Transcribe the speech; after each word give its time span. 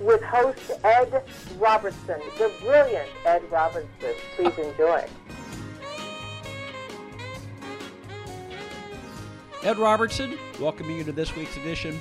with 0.00 0.22
host 0.22 0.70
Ed 0.84 1.22
Robertson, 1.58 2.20
the 2.38 2.52
brilliant 2.60 3.08
Ed 3.24 3.42
Robertson. 3.50 4.14
Please 4.36 4.58
enjoy. 4.58 5.06
Ed 9.62 9.78
Robertson, 9.78 10.38
welcoming 10.60 10.98
you 10.98 11.04
to 11.04 11.12
this 11.12 11.34
week's 11.34 11.56
edition 11.56 11.98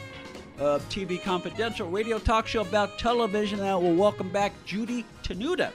of 0.60 0.88
TV 0.90 1.22
Confidential, 1.22 1.90
radio 1.90 2.20
talk 2.20 2.48
show 2.48 2.62
about 2.62 3.00
television. 3.00 3.60
And 3.60 3.82
we'll 3.82 3.96
welcome 3.96 4.30
back 4.30 4.54
Judy 4.66 5.04
Tenuta 5.24 5.72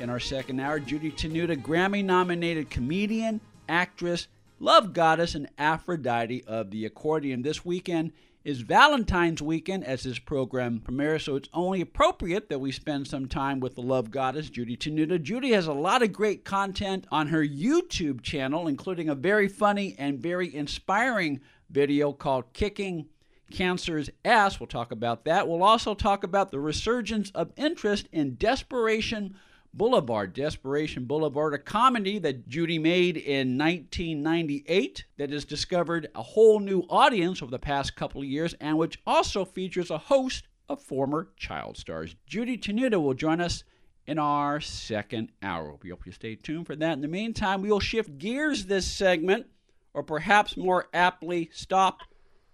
in 0.00 0.10
our 0.10 0.20
second 0.20 0.60
hour. 0.60 0.78
Judy 0.78 1.10
Tenuta, 1.10 1.60
Grammy 1.60 2.04
nominated 2.04 2.70
comedian, 2.70 3.40
actress, 3.68 4.28
love 4.60 4.92
goddess, 4.92 5.34
and 5.34 5.48
Aphrodite 5.58 6.44
of 6.46 6.70
the 6.70 6.86
accordion. 6.86 7.42
This 7.42 7.64
weekend 7.64 8.12
is 8.44 8.60
Valentine's 8.60 9.40
weekend 9.40 9.84
as 9.84 10.02
this 10.02 10.18
program 10.18 10.78
premieres, 10.78 11.24
so 11.24 11.34
it's 11.34 11.48
only 11.54 11.80
appropriate 11.80 12.50
that 12.50 12.58
we 12.58 12.70
spend 12.70 13.06
some 13.06 13.26
time 13.26 13.58
with 13.58 13.74
the 13.74 13.80
love 13.80 14.10
goddess, 14.10 14.50
Judy 14.50 14.76
Tenuta. 14.76 15.20
Judy 15.20 15.52
has 15.52 15.66
a 15.66 15.72
lot 15.72 16.02
of 16.02 16.12
great 16.12 16.44
content 16.44 17.06
on 17.10 17.28
her 17.28 17.42
YouTube 17.42 18.20
channel, 18.20 18.68
including 18.68 19.08
a 19.08 19.14
very 19.14 19.48
funny 19.48 19.96
and 19.98 20.20
very 20.20 20.54
inspiring 20.54 21.40
video 21.70 22.12
called 22.12 22.52
Kicking 22.52 23.06
Cancer's 23.50 24.10
Ass. 24.26 24.60
We'll 24.60 24.66
talk 24.66 24.92
about 24.92 25.24
that. 25.24 25.48
We'll 25.48 25.62
also 25.62 25.94
talk 25.94 26.22
about 26.22 26.50
the 26.50 26.60
resurgence 26.60 27.30
of 27.30 27.50
interest 27.56 28.08
in 28.12 28.34
Desperation 28.34 29.36
Boulevard, 29.76 30.32
Desperation 30.32 31.04
Boulevard, 31.04 31.52
a 31.52 31.58
comedy 31.58 32.20
that 32.20 32.48
Judy 32.48 32.78
made 32.78 33.16
in 33.16 33.58
1998 33.58 35.04
that 35.16 35.30
has 35.30 35.44
discovered 35.44 36.08
a 36.14 36.22
whole 36.22 36.60
new 36.60 36.82
audience 36.88 37.42
over 37.42 37.50
the 37.50 37.58
past 37.58 37.96
couple 37.96 38.20
of 38.20 38.28
years 38.28 38.54
and 38.60 38.78
which 38.78 39.02
also 39.04 39.44
features 39.44 39.90
a 39.90 39.98
host 39.98 40.46
of 40.68 40.80
former 40.80 41.28
child 41.36 41.76
stars. 41.76 42.14
Judy 42.24 42.56
Tenuta 42.56 43.02
will 43.02 43.14
join 43.14 43.40
us 43.40 43.64
in 44.06 44.16
our 44.16 44.60
second 44.60 45.32
hour. 45.42 45.76
We 45.82 45.90
hope 45.90 46.06
you 46.06 46.12
stay 46.12 46.36
tuned 46.36 46.66
for 46.66 46.76
that. 46.76 46.92
In 46.92 47.00
the 47.00 47.08
meantime, 47.08 47.60
we 47.60 47.70
will 47.70 47.80
shift 47.80 48.16
gears 48.18 48.66
this 48.66 48.86
segment, 48.86 49.46
or 49.92 50.04
perhaps 50.04 50.56
more 50.56 50.86
aptly, 50.94 51.50
stop 51.52 51.98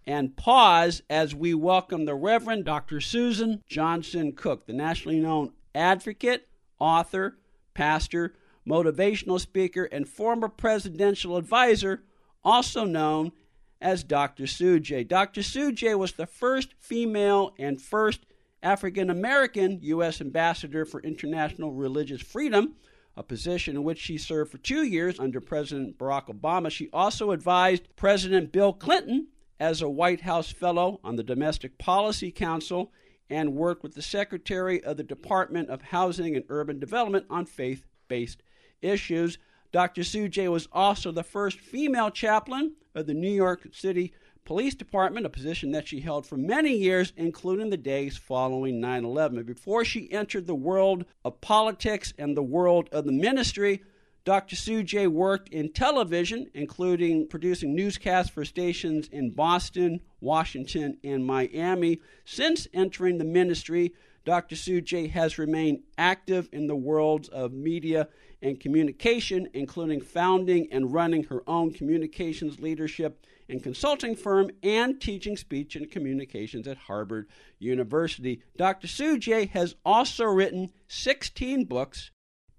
and 0.07 0.37
pause 0.37 1.03
as 1.11 1.35
we 1.35 1.53
welcome 1.53 2.07
the 2.07 2.15
Reverend 2.15 2.65
Dr. 2.65 2.97
Suzan 2.97 3.61
Johnson 3.69 4.33
Cook, 4.33 4.67
the 4.67 4.73
nationally 4.73 5.21
known 5.21 5.53
advocate 5.75 6.49
author, 6.81 7.37
pastor, 7.75 8.35
motivational 8.67 9.39
speaker, 9.41 9.85
and 9.85 10.09
former 10.09 10.49
presidential 10.49 11.37
advisor, 11.37 12.03
also 12.43 12.85
known 12.85 13.33
as 13.81 14.05
Dr. 14.05 14.47
Sue 14.47 14.81
Dr. 14.81 15.43
Sue 15.43 15.73
was 15.97 16.13
the 16.13 16.27
first 16.27 16.75
female 16.79 17.55
and 17.59 17.81
first 17.81 18.27
African 18.63 19.09
American 19.09 19.79
U.S. 19.83 20.21
Ambassador 20.21 20.85
for 20.85 21.01
International 21.01 21.73
Religious 21.73 22.21
Freedom, 22.21 22.75
a 23.17 23.23
position 23.23 23.77
in 23.77 23.85
which 23.85 23.99
she 23.99 24.19
served 24.19 24.51
for 24.51 24.59
two 24.59 24.83
years 24.83 25.19
under 25.19 25.41
President 25.41 25.97
Barack 25.97 26.27
Obama. 26.27 26.71
She 26.71 26.91
also 26.93 27.31
advised 27.31 27.89
President 27.97 28.53
Bill 28.53 28.73
Clinton 28.73 29.29
as 29.59 29.81
a 29.81 29.89
White 29.89 30.21
House 30.23 30.53
Fellow 30.53 31.01
on 31.03 31.17
the 31.17 31.23
Domestic 31.23 31.79
Policy 31.79 32.31
Council 32.31 32.93
and 33.31 33.55
worked 33.55 33.83
with 33.83 33.95
the 33.95 34.03
Secretary 34.03 34.83
of 34.83 34.97
the 34.97 35.05
Department 35.05 35.71
of 35.71 35.81
Housing 35.81 36.35
and 36.35 36.45
Urban 36.49 36.79
Development 36.79 37.25
on 37.31 37.47
faith 37.47 37.87
based 38.09 38.43
issues. 38.83 39.39
Dr. 39.73 40.03
J 40.03 40.49
was 40.49 40.69
also 40.73 41.13
the 41.13 41.23
first 41.23 41.61
female 41.61 42.11
chaplain 42.11 42.73
of 42.95 43.07
the 43.07 43.15
New 43.15 43.31
York 43.31 43.69
City 43.73 44.13
Police 44.45 44.75
Department, 44.75 45.27
a 45.27 45.31
position 45.31 45.71
that 45.73 45.87
she 45.87 46.01
held 46.01 46.27
for 46.27 46.37
many 46.37 46.75
years, 46.75 47.13
including 47.17 47.71
the 47.71 47.77
days 47.77 48.17
following 48.17 48.81
9 48.81 49.05
11. 49.05 49.45
Before 49.45 49.85
she 49.85 50.11
entered 50.11 50.47
the 50.47 50.55
world 50.57 51.05
of 51.25 51.41
politics 51.41 52.13
and 52.19 52.37
the 52.37 52.43
world 52.43 52.89
of 52.91 53.05
the 53.05 53.13
ministry, 53.13 53.85
Dr. 54.25 54.83
J 54.83 55.07
worked 55.07 55.49
in 55.49 55.73
television, 55.73 56.47
including 56.53 57.27
producing 57.27 57.75
newscasts 57.75 58.31
for 58.31 58.45
stations 58.45 59.09
in 59.09 59.31
Boston, 59.31 60.01
Washington, 60.21 60.99
and 61.03 61.25
Miami. 61.25 62.01
Since 62.25 62.69
entering 62.75 63.19
the 63.19 63.25
ministry, 63.25 63.95
Dr. 64.27 64.81
J 64.81 65.09
has 65.09 65.39
remained 65.39 65.83
active 65.97 66.49
in 66.53 66.67
the 66.67 66.77
worlds 66.77 67.29
of 67.29 67.53
media 67.53 68.09
and 68.43 68.61
communication, 68.61 69.49
including 69.55 70.03
founding 70.03 70.69
and 70.71 70.93
running 70.93 71.25
her 71.25 71.43
own 71.47 71.73
communications 71.73 72.61
leadership 72.61 73.25
and 73.49 73.63
consulting 73.63 74.15
firm 74.15 74.51
and 74.63 75.01
teaching 75.01 75.37
speech 75.37 75.77
and 75.77 75.91
communications 75.91 76.69
at 76.69 76.77
Harvard 76.77 77.29
University. 77.59 78.43
Dr. 78.57 79.17
J 79.17 79.47
has 79.47 79.75
also 79.85 80.25
written 80.25 80.71
16 80.89 81.65
books 81.65 82.11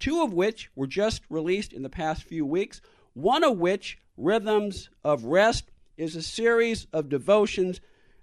two 0.01 0.21
of 0.21 0.33
which 0.33 0.69
were 0.75 0.87
just 0.87 1.21
released 1.29 1.71
in 1.71 1.83
the 1.83 1.89
past 1.89 2.23
few 2.23 2.45
weeks, 2.45 2.81
one 3.13 3.43
of 3.43 3.57
which, 3.57 3.99
Rhythms 4.17 4.89
of 5.03 5.25
Rest, 5.25 5.71
is 5.95 6.15
a 6.15 6.23
series 6.23 6.87
of 6.91 7.07
devotions 7.07 7.79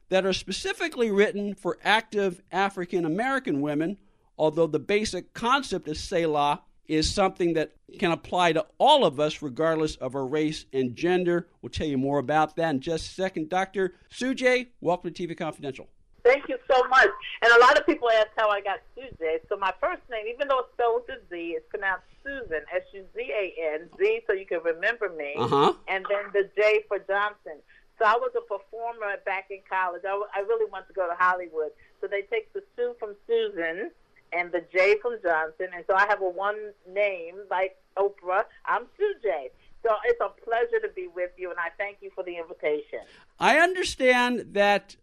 that 0.08 0.26
are 0.26 0.32
specifically 0.32 1.10
written 1.10 1.54
for 1.54 1.78
active 1.84 2.42
African 2.50 3.04
American 3.04 3.60
women, 3.60 3.96
although 4.36 4.66
the 4.66 4.78
basic 4.78 5.32
concept 5.32 5.86
of 5.86 5.96
Selah 5.96 6.62
is 6.86 7.12
something 7.12 7.52
that 7.52 7.72
can 7.98 8.10
apply 8.10 8.52
to 8.54 8.66
all 8.78 9.04
of 9.04 9.20
us, 9.20 9.42
regardless 9.42 9.94
of 9.96 10.14
our 10.14 10.26
race 10.26 10.64
and 10.72 10.96
gender. 10.96 11.46
We'll 11.62 11.70
tell 11.70 11.86
you 11.86 11.98
more 11.98 12.18
about 12.18 12.56
that 12.56 12.70
in 12.70 12.80
just 12.80 13.10
a 13.10 13.14
second. 13.14 13.50
Dr. 13.50 13.94
Sujay, 14.10 14.68
welcome 14.80 15.12
to 15.12 15.26
TV 15.26 15.36
Confidential. 15.36 15.86
Thank 16.24 16.48
you 16.48 16.58
so 16.70 16.82
much. 16.88 17.08
And 17.42 17.52
a 17.52 17.60
lot 17.60 17.78
of 17.78 17.86
people 17.86 18.08
ask 18.10 18.28
how 18.36 18.50
I 18.50 18.60
got 18.60 18.80
Suze. 18.94 19.40
So 19.48 19.56
my 19.56 19.72
first 19.80 20.02
name, 20.10 20.26
even 20.32 20.48
though 20.48 20.60
it's 20.60 20.72
spelled 20.74 21.02
with 21.08 21.18
a 21.18 21.20
Z, 21.30 21.54
it's 21.56 21.66
pronounced 21.70 22.04
Susan, 22.24 22.62
S 22.74 22.82
U 22.92 23.04
Z 23.14 23.20
A 23.20 23.74
N, 23.74 23.88
Z, 23.98 24.20
so 24.26 24.32
you 24.32 24.46
can 24.46 24.60
remember 24.62 25.08
me. 25.08 25.34
Uh-huh. 25.36 25.72
And 25.88 26.04
then 26.10 26.30
the 26.32 26.48
J 26.56 26.84
for 26.88 26.98
Johnson. 26.98 27.62
So 27.98 28.04
I 28.04 28.14
was 28.14 28.30
a 28.36 28.42
performer 28.42 29.16
back 29.24 29.46
in 29.50 29.58
college. 29.68 30.02
I, 30.06 30.20
I 30.34 30.40
really 30.40 30.70
wanted 30.70 30.88
to 30.88 30.92
go 30.94 31.08
to 31.08 31.16
Hollywood. 31.18 31.70
So 32.00 32.06
they 32.06 32.22
take 32.22 32.52
the 32.52 32.62
Sue 32.76 32.94
from 32.98 33.14
Susan 33.26 33.90
and 34.32 34.52
the 34.52 34.64
J 34.72 34.98
from 35.00 35.16
Johnson. 35.22 35.68
And 35.74 35.84
so 35.86 35.94
I 35.94 36.06
have 36.08 36.20
a 36.20 36.28
one 36.28 36.72
name 36.88 37.36
like 37.50 37.76
Oprah. 37.96 38.44
I'm 38.66 38.86
Sue 38.96 39.14
J. 39.22 39.50
So 39.82 39.90
it's 40.04 40.20
a 40.20 40.28
pleasure 40.44 40.80
to 40.86 40.92
be 40.94 41.08
with 41.14 41.30
you, 41.36 41.50
and 41.50 41.58
I 41.58 41.68
thank 41.78 41.98
you 42.00 42.10
for 42.14 42.24
the 42.24 42.36
invitation. 42.36 42.98
I 43.38 43.58
understand 43.58 44.54
that 44.54 44.96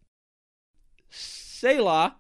Selah. 1.16 2.16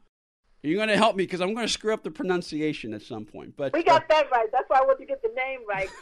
You're 0.63 0.77
going 0.77 0.89
to 0.89 0.97
help 0.97 1.15
me 1.15 1.23
because 1.23 1.41
I'm 1.41 1.53
going 1.53 1.67
to 1.67 1.71
screw 1.71 1.93
up 1.93 2.03
the 2.03 2.09
pronunciation 2.09 2.93
at 2.95 3.03
some 3.03 3.23
point. 3.23 3.55
But 3.55 3.73
we 3.73 3.83
got 3.83 4.03
uh, 4.03 4.05
that 4.09 4.31
right. 4.31 4.47
That's 4.51 4.67
why 4.67 4.79
I 4.79 4.81
want 4.81 4.97
to 4.99 5.05
get 5.05 5.21
the 5.21 5.29
name 5.35 5.59
right. 5.69 5.89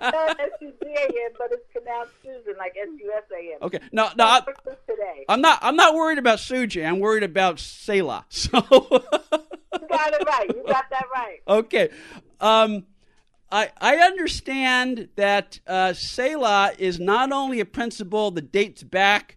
S 0.00 0.50
U 0.62 0.72
Z 0.82 0.86
A 0.86 1.02
N, 1.02 1.30
but 1.38 1.48
it's 1.50 1.64
pronounced 1.70 2.12
Susan, 2.22 2.54
like 2.58 2.74
S 2.80 2.88
U 2.98 3.12
S 3.14 3.24
A 3.30 3.52
N. 3.52 3.58
Okay, 3.62 3.80
no, 3.92 4.08
no, 4.16 4.24
I, 4.24 4.42
am 5.28 5.40
not. 5.40 5.58
I'm 5.60 5.76
not 5.76 5.94
worried 5.94 6.18
about 6.18 6.38
Sujay. 6.38 6.86
I'm 6.86 7.00
worried 7.00 7.22
about 7.22 7.58
Selah. 7.58 8.24
So 9.70 9.80
you 9.80 9.88
got 9.88 10.12
it 10.14 10.26
right. 10.26 10.48
You 10.48 10.64
got 10.66 10.84
that 10.90 11.04
right. 11.14 11.40
Okay. 11.46 11.90
Um, 12.40 12.84
I, 13.50 13.70
I 13.80 13.96
understand 13.96 15.08
that 15.16 15.60
uh, 15.66 15.92
Selah 15.92 16.72
is 16.78 16.98
not 16.98 17.32
only 17.32 17.60
a 17.60 17.64
principle 17.64 18.30
that 18.32 18.52
dates 18.52 18.82
back 18.82 19.36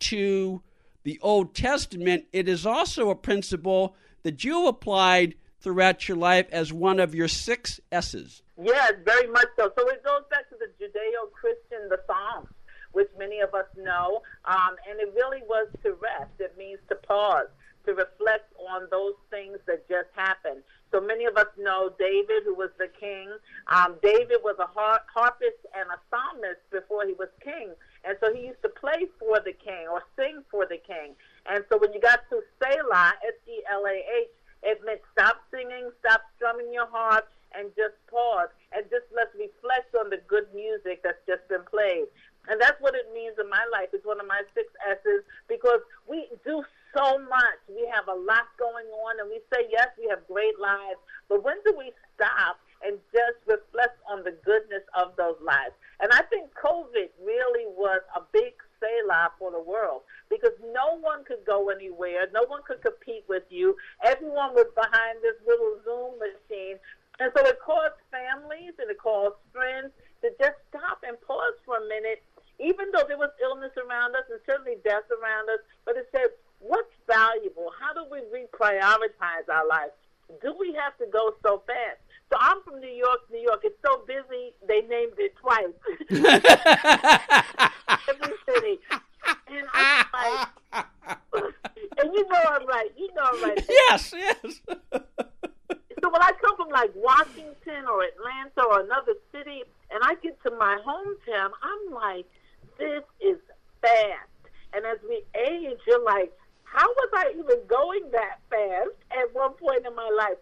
to 0.00 0.62
the 1.04 1.18
Old 1.20 1.54
Testament, 1.54 2.26
it 2.32 2.48
is 2.48 2.64
also 2.66 3.10
a 3.10 3.14
principle 3.14 3.96
that 4.22 4.44
you 4.44 4.66
applied 4.66 5.34
throughout 5.60 6.08
your 6.08 6.16
life 6.16 6.46
as 6.50 6.72
one 6.72 7.00
of 7.00 7.14
your 7.14 7.28
six 7.28 7.80
S's. 7.90 8.42
Yes, 8.60 8.92
very 9.04 9.28
much 9.28 9.46
so. 9.56 9.72
So 9.76 9.88
it 9.88 10.04
goes 10.04 10.22
back 10.30 10.48
to 10.50 10.56
the 10.58 10.66
Judeo 10.78 11.30
Christian, 11.32 11.88
the 11.88 12.00
Psalms, 12.06 12.48
which 12.92 13.08
many 13.18 13.40
of 13.40 13.54
us 13.54 13.66
know. 13.76 14.22
Um, 14.44 14.76
and 14.88 15.00
it 15.00 15.12
really 15.14 15.42
was 15.48 15.68
to 15.82 15.94
rest. 15.94 16.32
It 16.38 16.56
means 16.58 16.78
to 16.88 16.96
pause, 16.96 17.48
to 17.86 17.94
reflect 17.94 18.52
on 18.70 18.88
those 18.90 19.14
things 19.30 19.58
that 19.66 19.88
just 19.88 20.08
happened. 20.14 20.62
So 20.92 21.00
many 21.00 21.24
of 21.24 21.36
us 21.36 21.48
know 21.58 21.90
David, 21.98 22.44
who 22.44 22.54
was 22.54 22.70
the 22.78 22.88
king. 23.00 23.32
Um, 23.68 23.96
David 24.02 24.44
was 24.44 24.56
a 24.60 24.66
har- 24.66 25.00
harpist 25.12 25.64
and 25.74 25.88
a 25.88 25.98
psalmist 26.12 26.60
before 26.70 27.06
he 27.06 27.14
was 27.14 27.28
king. 27.42 27.72
And 28.04 28.16
so 28.20 28.32
he 28.32 28.46
used 28.52 28.60
to 28.62 28.68
play 28.68 29.08
for 29.18 29.40
the 29.40 29.56
king 29.56 29.88
or 29.90 30.02
sing 30.16 30.44
for 30.50 30.66
the 30.66 30.76
king. 30.76 31.16
And 31.46 31.64
so 31.72 31.78
when 31.78 31.92
you 31.92 32.00
got 32.00 32.20
to 32.28 32.44
Selah, 32.60 33.14
S 33.26 33.38
E 33.48 33.64
L 33.72 33.84
A 33.88 33.96
H, 34.28 34.30
it 34.62 34.84
meant 34.84 35.00
stop 35.16 35.40
singing, 35.50 35.90
stop 36.04 36.20
strumming 36.36 36.72
your 36.72 36.86
harp, 36.86 37.26
and 37.54 37.72
just 37.76 37.96
pause 38.08 38.48
and 38.72 38.84
just 38.88 39.04
let's 39.14 39.32
reflect 39.36 39.94
on 39.96 40.10
the 40.10 40.20
good 40.28 40.48
music 40.54 41.02
that's 41.02 41.20
just 41.26 41.44
been 41.48 41.64
played. 41.68 42.08
And 42.48 42.60
that's 42.60 42.80
what 42.80 42.94
it 42.94 43.06
means 43.14 43.38
in 43.38 43.48
my 43.48 43.62
life. 43.72 43.88
It's 43.92 44.04
one 44.04 44.20
of 44.20 44.26
my 44.26 44.42
six 44.54 44.68
S's 44.82 45.22
because 45.48 45.80
we 46.08 46.26
do 46.44 46.64
say, 49.52 49.68
yes, 49.70 49.88
we 49.98 50.08
have 50.08 50.26
great 50.26 50.58
lives, 50.58 50.98
but 51.28 51.44
when 51.44 51.56
do 51.64 51.74
we 51.76 51.92
stop 52.14 52.58
and 52.82 52.98
just 53.12 53.38
reflect 53.46 54.00
on 54.10 54.24
the 54.24 54.34
goodness 54.44 54.82
of 54.96 55.14
those 55.16 55.36
lives? 55.44 55.76
And 56.00 56.10
I 56.12 56.22
think 56.32 56.50
COVID 56.58 57.12
really 57.22 57.66
was 57.76 58.00
a 58.16 58.22
big 58.32 58.54
Selah 58.80 59.30
for 59.38 59.52
the 59.52 59.62
world 59.62 60.02
because 60.28 60.56
no 60.74 60.98
one 60.98 61.22
could 61.24 61.44
go 61.46 61.70
anywhere. 61.70 62.26
No 62.34 62.42
one 62.48 62.62
could 62.66 62.82
compete 62.82 63.22
with 63.28 63.44
you. 63.50 63.76
Everyone 64.02 64.54
was 64.54 64.66
behind 64.74 65.22
this 65.22 65.38
little 65.46 65.78
Zoom 65.84 66.18
machine. 66.18 66.82
And 67.20 67.30
so 67.36 67.46
it 67.46 67.62
caused 67.62 67.94
families 68.10 68.74
and 68.82 68.90
it 68.90 68.98
caused 68.98 69.38
friends 69.52 69.94
to 70.26 70.34
just 70.40 70.58
stop 70.74 71.04
and 71.06 71.14
pause 71.22 71.54
for 71.62 71.78
a 71.78 71.86
minute, 71.86 72.24
even 72.58 72.90
though 72.90 73.06
there 73.06 73.20
was 73.20 73.30
illness 73.38 73.70
around 73.78 74.16
us 74.18 74.26
and 74.26 74.40
certainly 74.42 74.82
death 74.82 75.06
around 75.14 75.46
us. 75.46 75.62
But 75.86 75.94
it 75.94 76.10
said, 76.10 76.34
what's 76.62 76.94
valuable? 77.06 77.70
How 77.78 77.92
do 77.92 78.04
we 78.10 78.20
reprioritize 78.30 79.48
our 79.52 79.66
lives? 79.66 79.92
Do 80.42 80.54
we 80.58 80.72
have 80.74 80.96
to 80.98 81.06
go 81.12 81.34
so 81.42 81.62
fast? 81.66 81.98
So 82.30 82.38
I'm 82.40 82.62
from 82.62 82.80
New 82.80 82.88
York, 82.88 83.20
New 83.30 83.40
York. 83.40 83.60
It's 83.64 83.76
so 83.84 84.02
busy, 84.06 84.54
they 84.66 84.80
named 84.82 85.18
it 85.18 85.34
twice. 85.36 85.74
Every 88.08 88.34
city. 88.48 88.78
And 89.48 89.66
I'm 89.74 90.06
like, 90.14 90.48
and 91.98 92.14
you 92.14 92.26
know 92.28 92.40
I'm 92.48 92.66
right. 92.66 92.90
You 92.96 93.08
know 93.14 93.22
I'm 93.22 93.42
right. 93.42 93.64
Yes, 93.68 94.14
yes. 94.16 94.60
So 96.02 96.08
when 96.10 96.22
I 96.22 96.32
come 96.40 96.56
from 96.56 96.70
like 96.70 96.90
Washington 96.94 97.86
or 97.86 98.02
Atlanta 98.02 98.62
or 98.68 98.80
another 98.80 99.12
city, 99.30 99.62
and 99.90 100.00
I 100.02 100.14
get 100.22 100.42
to 100.44 100.50
my 100.52 100.78
hometown, 100.86 101.50
I'm 101.62 101.92
like, 101.94 102.26
this 102.78 103.02
is 103.20 103.36
fast. 103.82 104.30
And 104.72 104.86
as 104.86 104.98
we 105.06 105.22
age, 105.38 105.78
you're 105.86 106.02
like, 106.02 106.32
how 106.72 106.88
was 106.88 107.10
I 107.14 107.32
even 107.36 107.60
going 107.68 108.10
that 108.12 108.40
fast 108.48 108.96
at 109.12 109.34
one 109.34 109.52
point 109.52 109.86
in 109.86 109.94
my 109.94 110.08
life? 110.16 110.40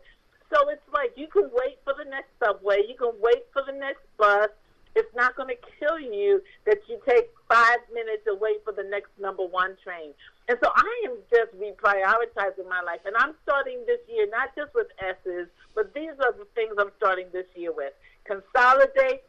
So 0.52 0.68
it's 0.70 0.82
like 0.94 1.12
you 1.16 1.26
can 1.26 1.50
wait 1.52 1.78
for 1.82 1.94
the 1.98 2.08
next 2.08 2.30
subway, 2.42 2.82
you 2.88 2.94
can 2.94 3.12
wait 3.20 3.46
for 3.52 3.62
the 3.66 3.72
next 3.72 4.02
bus. 4.16 4.48
It's 4.96 5.14
not 5.14 5.36
going 5.36 5.48
to 5.48 5.60
kill 5.78 6.00
you 6.00 6.42
that 6.66 6.78
you 6.88 6.98
take 7.06 7.30
five 7.48 7.78
minutes 7.94 8.24
to 8.26 8.34
wait 8.34 8.64
for 8.64 8.72
the 8.72 8.82
next 8.82 9.10
number 9.20 9.44
one 9.44 9.76
train. 9.82 10.10
And 10.48 10.58
so 10.62 10.70
I 10.74 11.06
am 11.06 11.14
just 11.30 11.54
reprioritizing 11.54 12.68
my 12.68 12.82
life. 12.82 12.98
And 13.06 13.16
I'm 13.16 13.34
starting 13.44 13.84
this 13.86 14.00
year 14.08 14.26
not 14.30 14.50
just 14.56 14.74
with 14.74 14.88
S's, 14.98 15.46
but 15.76 15.94
these 15.94 16.10
are 16.18 16.32
the 16.32 16.46
things 16.56 16.74
I'm 16.76 16.90
starting 16.96 17.26
this 17.32 17.46
year 17.54 17.72
with 17.72 17.92
consolidate, 18.24 19.22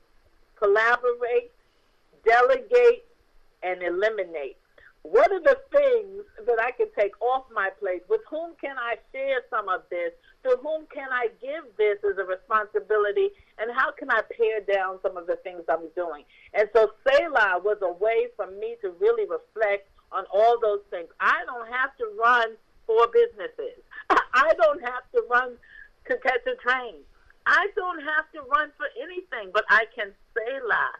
collaborate, 0.58 1.52
delegate, 2.26 3.06
and 3.62 3.84
eliminate. 3.84 4.58
What 5.04 5.32
are 5.32 5.42
the 5.42 5.58
things 5.72 6.24
that 6.46 6.60
I 6.62 6.72
can 6.72 6.88
take 6.98 7.20
off 7.22 7.46
my 7.54 7.70
plate? 7.80 8.04
With 8.08 8.22
whom 8.30 8.54
can 8.62 8.78
I 8.78 8.96
share 9.12 9.42
some 9.50 9.68
of 9.68 9.82
this? 9.90 10.12
To 10.44 10.58
whom 10.62 10.86
can 10.94 11.10
I 11.12 11.30
give 11.42 11.66
this 11.78 11.98
as 12.06 12.18
a 12.18 12.24
responsibility? 12.24 13.30
And 13.58 13.72
how 13.76 13.92
can 13.92 14.12
I 14.12 14.22
pare 14.22 14.62
down 14.62 15.00
some 15.02 15.18
of 15.18 15.26
the 15.26 15.38
things 15.38 15.64
I'm 15.68 15.90
doing? 15.96 16.24
And 16.54 16.70
so 16.76 16.92
Selah 17.08 17.62
was 17.64 17.78
a 17.82 17.92
way 17.92 18.28
for 18.36 18.46
me 18.46 18.76
to 18.82 18.92
really 19.00 19.26
reflect 19.28 19.90
on 20.12 20.26
all 20.32 20.60
those 20.62 20.82
things. 20.92 21.10
I 21.20 21.44
don't 21.46 21.72
have 21.72 21.98
to 21.98 22.06
run 22.22 22.56
four 22.86 23.08
businesses. 23.08 23.82
I 24.10 24.54
don't 24.62 24.82
have 24.84 25.04
to 25.16 25.24
run 25.30 25.58
to 26.10 26.18
catch 26.18 26.46
a 26.46 26.56
train. 26.62 27.02
I 27.46 27.68
don't 27.76 28.02
have 28.02 28.30
to 28.34 28.42
run 28.50 28.72
for 28.78 28.86
anything, 29.02 29.50
but 29.52 29.66
I 29.70 29.86
can 29.96 30.14
Selah 30.34 30.92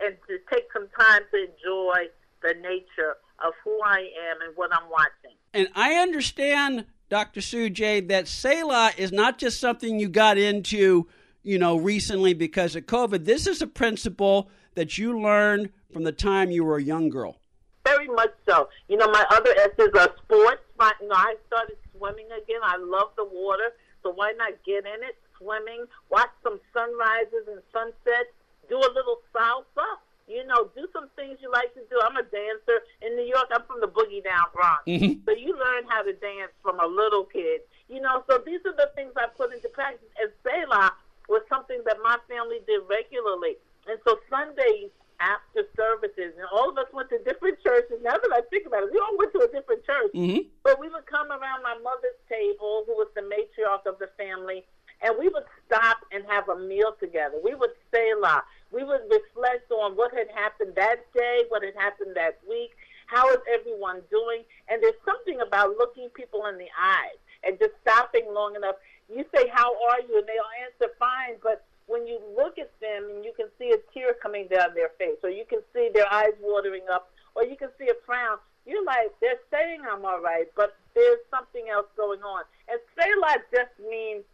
and 0.00 0.16
to 0.28 0.38
take 0.50 0.64
some 0.72 0.88
time 0.98 1.22
to 1.30 1.36
enjoy 1.36 2.08
the 2.42 2.54
nature 2.54 3.16
of 3.44 3.52
who 3.64 3.78
I 3.84 3.98
am 3.98 4.40
and 4.46 4.56
what 4.56 4.72
I'm 4.72 4.88
watching. 4.90 5.36
And 5.52 5.68
I 5.74 5.94
understand, 5.94 6.86
Dr. 7.08 7.40
Sujay, 7.40 8.06
that 8.08 8.28
Selah 8.28 8.92
is 8.96 9.12
not 9.12 9.38
just 9.38 9.60
something 9.60 9.98
you 9.98 10.08
got 10.08 10.38
into, 10.38 11.08
you 11.42 11.58
know, 11.58 11.76
recently 11.76 12.34
because 12.34 12.76
of 12.76 12.86
COVID. 12.86 13.24
This 13.24 13.46
is 13.46 13.62
a 13.62 13.66
principle 13.66 14.50
that 14.74 14.98
you 14.98 15.18
learned 15.18 15.70
from 15.92 16.04
the 16.04 16.12
time 16.12 16.50
you 16.50 16.64
were 16.64 16.76
a 16.76 16.82
young 16.82 17.08
girl. 17.08 17.36
Very 17.84 18.08
much 18.08 18.32
so. 18.48 18.68
You 18.88 18.96
know, 18.96 19.08
my 19.08 19.24
other 19.30 19.50
S's 19.56 19.90
are 19.98 20.14
sports. 20.22 20.62
My, 20.78 20.92
you 21.00 21.08
know, 21.08 21.16
I 21.16 21.34
started 21.46 21.76
swimming 21.96 22.26
again. 22.26 22.60
I 22.62 22.76
love 22.76 23.10
the 23.16 23.24
water, 23.24 23.72
so 24.02 24.12
why 24.12 24.32
not 24.36 24.52
get 24.64 24.84
in 24.86 25.02
it? 25.02 25.16
Swimming, 25.38 25.86
watch 26.10 26.28
some 26.42 26.60
sunrises 26.72 27.48
and 27.48 27.62
sunsets, 27.72 28.30
do 28.68 28.76
a 28.76 28.90
little 28.94 29.18
salsa 29.34 29.98
you 30.30 30.46
know, 30.46 30.70
do 30.74 30.86
some 30.92 31.08
things 31.16 31.38
you 31.42 31.50
like 31.50 31.74
to 31.74 31.80
do. 31.90 31.98
I'm 32.02 32.16
a 32.16 32.22
dancer 32.22 32.86
in 33.02 33.16
New 33.16 33.26
York. 33.26 33.50
I'm 33.52 33.66
from 33.66 33.80
the 33.80 33.88
boogie 33.88 34.22
down 34.22 34.46
Bronx, 34.54 34.82
mm-hmm. 34.86 35.20
so 35.26 35.30
you 35.34 35.52
learn 35.58 35.84
how 35.88 36.02
to 36.02 36.12
dance 36.14 36.52
from 36.62 36.78
a 36.80 36.86
little 36.86 37.24
kid. 37.24 37.62
You 37.88 38.00
know, 38.00 38.22
so 38.30 38.38
these 38.46 38.60
are 38.64 38.76
the 38.76 38.90
things 38.94 39.12
I 39.16 39.26
put 39.36 39.52
into 39.52 39.68
practice. 39.68 40.06
And 40.22 40.30
Selah 40.46 40.94
was 41.28 41.42
something 41.48 41.82
that 41.86 41.98
my 42.02 42.16
family 42.28 42.62
did 42.66 42.82
regularly. 42.88 43.58
And 43.88 43.98
so 44.06 44.18
Sundays 44.30 44.90
after 45.20 45.68
services, 45.76 46.32
and 46.38 46.48
all 46.50 46.70
of 46.70 46.78
us 46.78 46.88
went 46.92 47.10
to 47.10 47.18
different 47.22 47.60
churches. 47.62 48.00
Now 48.02 48.16
that 48.16 48.32
I 48.32 48.40
think 48.48 48.66
about 48.66 48.84
it, 48.84 48.90
we 48.92 48.98
all 48.98 49.16
went 49.18 49.32
to 49.32 49.44
a 49.44 49.50
different 49.52 49.84
church. 49.84 50.12
Mm-hmm. 50.14 50.48
But 50.64 50.80
we 50.80 50.88
would 50.88 51.06
come 51.06 51.28
around 51.28 51.62
my 51.62 51.76
mother's 51.84 52.16
table, 52.28 52.84
who 52.86 52.96
was 52.96 53.08
the 53.14 53.22
matriarch 53.22 53.84
of 53.86 53.98
the 53.98 54.08
family, 54.16 54.64
and 55.02 55.14
we 55.18 55.28
would 55.28 55.44
stop 55.66 55.98
and 56.12 56.24
have 56.28 56.48
a 56.48 56.56
meal 56.56 56.96
together. 56.98 57.36
We 57.42 57.54
would 57.54 57.70
Selah 57.92 58.44
we 58.72 58.84
would 58.84 59.02
reflect 59.10 59.70
on 59.70 59.96
what 59.96 60.14
had 60.14 60.28
happened 60.34 60.74
that 60.76 61.12
day, 61.12 61.44
what 61.48 61.62
had 61.62 61.74
happened 61.74 62.16
that 62.16 62.38
week, 62.48 62.70
how 63.06 63.28
is 63.30 63.38
everyone 63.52 64.02
doing, 64.10 64.44
and 64.68 64.82
there's 64.82 65.00
something 65.04 65.40
about 65.40 65.76
looking 65.78 66.08
people 66.10 66.46
in 66.46 66.58
the 66.58 66.68
eyes 66.78 67.18
and 67.42 67.58
just 67.58 67.72
stopping 67.82 68.32
long 68.32 68.54
enough. 68.54 68.76
You 69.08 69.24
say, 69.34 69.48
"How 69.48 69.74
are 69.88 70.00
you?" 70.00 70.18
and 70.18 70.26
they'll 70.26 70.44
answer, 70.64 70.94
"Fine," 70.98 71.38
but 71.42 71.64
when 71.86 72.06
you 72.06 72.20
look 72.36 72.58
at 72.58 72.70
them 72.80 73.10
and 73.10 73.24
you 73.24 73.32
can 73.32 73.48
see 73.58 73.72
a 73.72 73.78
tear 73.92 74.14
coming 74.14 74.46
down 74.46 74.74
their 74.74 74.90
face, 74.90 75.18
or 75.24 75.30
you 75.30 75.44
can 75.44 75.60
see 75.72 75.88
their 75.88 76.06
eyes 76.12 76.34
watering 76.40 76.88
up, 76.88 77.10
or 77.34 77.44
you 77.44 77.56
can 77.56 77.70
see 77.78 77.88
a 77.88 77.94
frown, 78.06 78.38
you're 78.64 78.84
like, 78.84 79.12
they're 79.20 79.40
saying 79.50 79.82
I'm 79.90 80.04
all 80.04 80.20
right, 80.20 80.46
but 80.54 80.76
there's 80.94 81.18
something 81.30 81.68
else 81.68 81.86
going 81.96 82.22
on. 82.22 82.44
And 82.68 82.78
Selah 82.94 83.42
just 83.52 83.76
means 83.80 84.24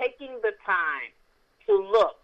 taking 0.00 0.40
the 0.40 0.52
time 0.64 1.12
to 1.66 1.76
look 1.76 2.16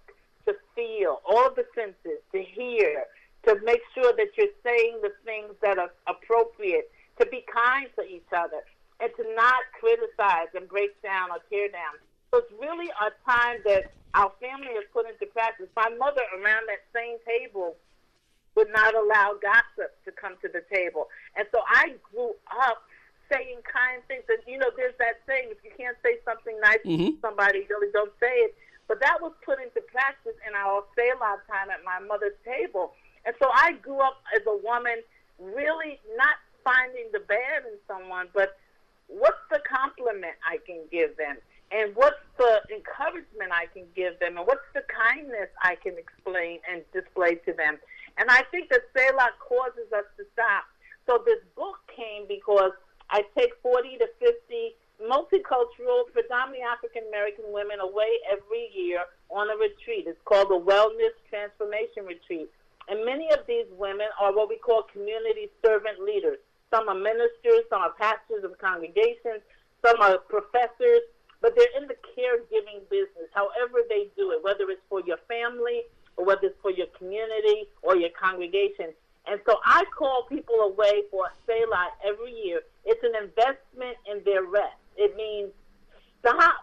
to 0.50 0.58
feel, 0.74 1.22
all 1.28 1.50
the 1.54 1.64
senses, 1.74 2.18
to 2.32 2.42
hear, 2.42 3.04
to 3.46 3.56
make 3.64 3.80
sure 3.94 4.12
that 4.16 4.28
you're 4.36 4.54
saying 4.64 4.98
the 5.02 5.12
things 5.24 5.54
that 5.62 5.78
are 5.78 5.90
appropriate, 6.06 6.90
to 7.18 7.26
be 7.26 7.44
kind 7.52 7.86
to 7.96 8.04
each 8.04 8.28
other, 8.36 8.62
and 9.00 9.10
to 9.16 9.24
not 9.34 9.62
criticize 9.78 10.48
and 10.54 10.68
break 10.68 11.00
down 11.02 11.30
or 11.30 11.38
tear 11.48 11.68
down. 11.68 11.94
So 12.30 12.38
it's 12.38 12.52
really 12.60 12.90
a 12.90 13.10
time 13.28 13.58
that 13.64 13.92
our 14.14 14.32
family 14.40 14.74
has 14.74 14.84
put 14.92 15.08
into 15.08 15.26
practice. 15.32 15.68
My 15.76 15.88
mother, 15.98 16.22
around 16.34 16.66
that 16.68 16.82
same 16.94 17.16
table, 17.26 17.76
would 18.56 18.70
not 18.72 18.94
allow 18.94 19.38
gossip 19.40 19.94
to 20.04 20.10
come 20.12 20.34
to 20.42 20.48
the 20.48 20.62
table. 20.72 21.06
And 21.36 21.46
so 21.52 21.60
I 21.68 21.94
grew 22.12 22.34
up 22.66 22.82
saying 23.32 23.62
kind 23.62 24.02
things. 24.08 24.24
And, 24.28 24.42
you 24.46 24.58
know, 24.58 24.70
there's 24.76 24.98
that 24.98 25.22
saying, 25.26 25.48
if 25.50 25.58
you 25.62 25.70
can't 25.78 25.96
say 26.02 26.18
something 26.24 26.58
nice 26.60 26.82
mm-hmm. 26.84 27.14
to 27.14 27.18
somebody, 27.22 27.64
really 27.70 27.92
don't 27.92 28.12
say 28.18 28.50
it. 28.50 28.54
But 28.90 28.98
that 29.06 29.22
was 29.22 29.30
put 29.46 29.62
into 29.62 29.78
practice 29.86 30.34
in 30.42 30.50
our 30.58 30.82
Selah 30.98 31.38
time 31.46 31.70
at 31.70 31.86
my 31.86 32.02
mother's 32.02 32.34
table. 32.42 32.90
And 33.22 33.36
so 33.38 33.46
I 33.54 33.78
grew 33.78 34.02
up 34.02 34.18
as 34.34 34.42
a 34.50 34.56
woman 34.66 34.98
really 35.38 36.02
not 36.18 36.34
finding 36.66 37.06
the 37.12 37.20
bad 37.20 37.70
in 37.70 37.78
someone, 37.86 38.26
but 38.34 38.58
what's 39.06 39.38
the 39.48 39.62
compliment 39.62 40.34
I 40.42 40.58
can 40.66 40.82
give 40.90 41.16
them? 41.16 41.38
And 41.70 41.94
what's 41.94 42.18
the 42.36 42.66
encouragement 42.74 43.54
I 43.54 43.70
can 43.70 43.86
give 43.94 44.18
them? 44.18 44.36
And 44.36 44.44
what's 44.44 44.66
the 44.74 44.82
kindness 44.90 45.54
I 45.62 45.76
can 45.76 45.94
explain 45.94 46.58
and 46.66 46.82
display 46.90 47.38
to 47.46 47.52
them? 47.54 47.78
And 48.18 48.26
I 48.28 48.42
think 48.50 48.70
that 48.74 48.90
Selah 48.90 49.30
causes 49.38 49.86
us 49.94 50.10
to 50.18 50.26
stop. 50.34 50.66
So 51.06 51.22
this 51.24 51.38
book 51.54 51.78
came 51.94 52.26
because 52.26 52.74
I 53.08 53.22
take 53.38 53.54
40 53.62 53.98
to 53.98 54.08
50 54.18 54.74
multicultural, 55.00 56.04
predominantly 56.12 56.62
African 56.62 57.02
American 57.08 57.44
women 57.48 57.80
away 57.80 58.20
every 58.30 58.68
year 58.74 59.04
on 59.30 59.48
a 59.50 59.56
retreat. 59.56 60.04
It's 60.06 60.20
called 60.24 60.48
the 60.48 60.60
Wellness 60.60 61.16
Transformation 61.28 62.04
Retreat. 62.04 62.50
And 62.88 63.04
many 63.04 63.30
of 63.32 63.46
these 63.46 63.66
women 63.72 64.08
are 64.20 64.34
what 64.34 64.48
we 64.48 64.56
call 64.56 64.84
community 64.92 65.48
servant 65.64 66.00
leaders. 66.00 66.38
Some 66.70 66.88
are 66.88 66.94
ministers, 66.94 67.66
some 67.68 67.80
are 67.82 67.92
pastors 67.98 68.44
of 68.44 68.58
congregations, 68.58 69.42
some 69.84 70.00
are 70.00 70.18
professors, 70.18 71.02
but 71.40 71.56
they're 71.56 71.74
in 71.80 71.88
the 71.88 71.96
caregiving 72.16 72.82
business, 72.90 73.30
however 73.32 73.80
they 73.88 74.08
do 74.16 74.30
it, 74.32 74.44
whether 74.44 74.68
it's 74.70 74.82
for 74.88 75.00
your 75.06 75.18
family 75.28 75.82
or 76.16 76.24
whether 76.24 76.48
it's 76.48 76.60
for 76.60 76.70
your 76.70 76.86
community 76.98 77.68
or 77.82 77.96
your 77.96 78.10
congregation. 78.10 78.92
And 79.26 79.40
so 79.46 79.56
I 79.64 79.84
call 79.96 80.26
people 80.28 80.56
away 80.56 81.02
for 81.10 81.26
a 81.26 81.32
Selah 81.46 81.88
every 82.04 82.32
year. 82.32 82.62
It's 82.84 83.02
an 83.04 83.12
investment 83.14 83.96
in 84.10 84.22
their 84.24 84.42
rest. 84.42 84.79
It 84.96 85.16
means 85.16 85.50
stop. 86.20 86.54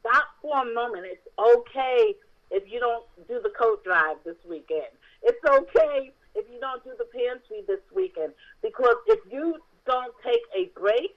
Stop 0.00 0.24
for 0.40 0.62
a 0.62 0.74
moment. 0.74 1.06
It's 1.06 1.28
okay 1.38 2.14
if 2.50 2.70
you 2.70 2.80
don't 2.80 3.04
do 3.28 3.40
the 3.42 3.50
coat 3.50 3.84
drive 3.84 4.16
this 4.24 4.36
weekend. 4.48 4.92
It's 5.22 5.44
okay 5.44 6.12
if 6.34 6.46
you 6.52 6.60
don't 6.60 6.82
do 6.84 6.92
the 6.98 7.04
pantry 7.04 7.62
this 7.66 7.80
weekend. 7.94 8.32
Because 8.62 8.96
if 9.06 9.20
you 9.30 9.56
don't 9.86 10.14
take 10.24 10.42
a 10.56 10.70
break 10.78 11.16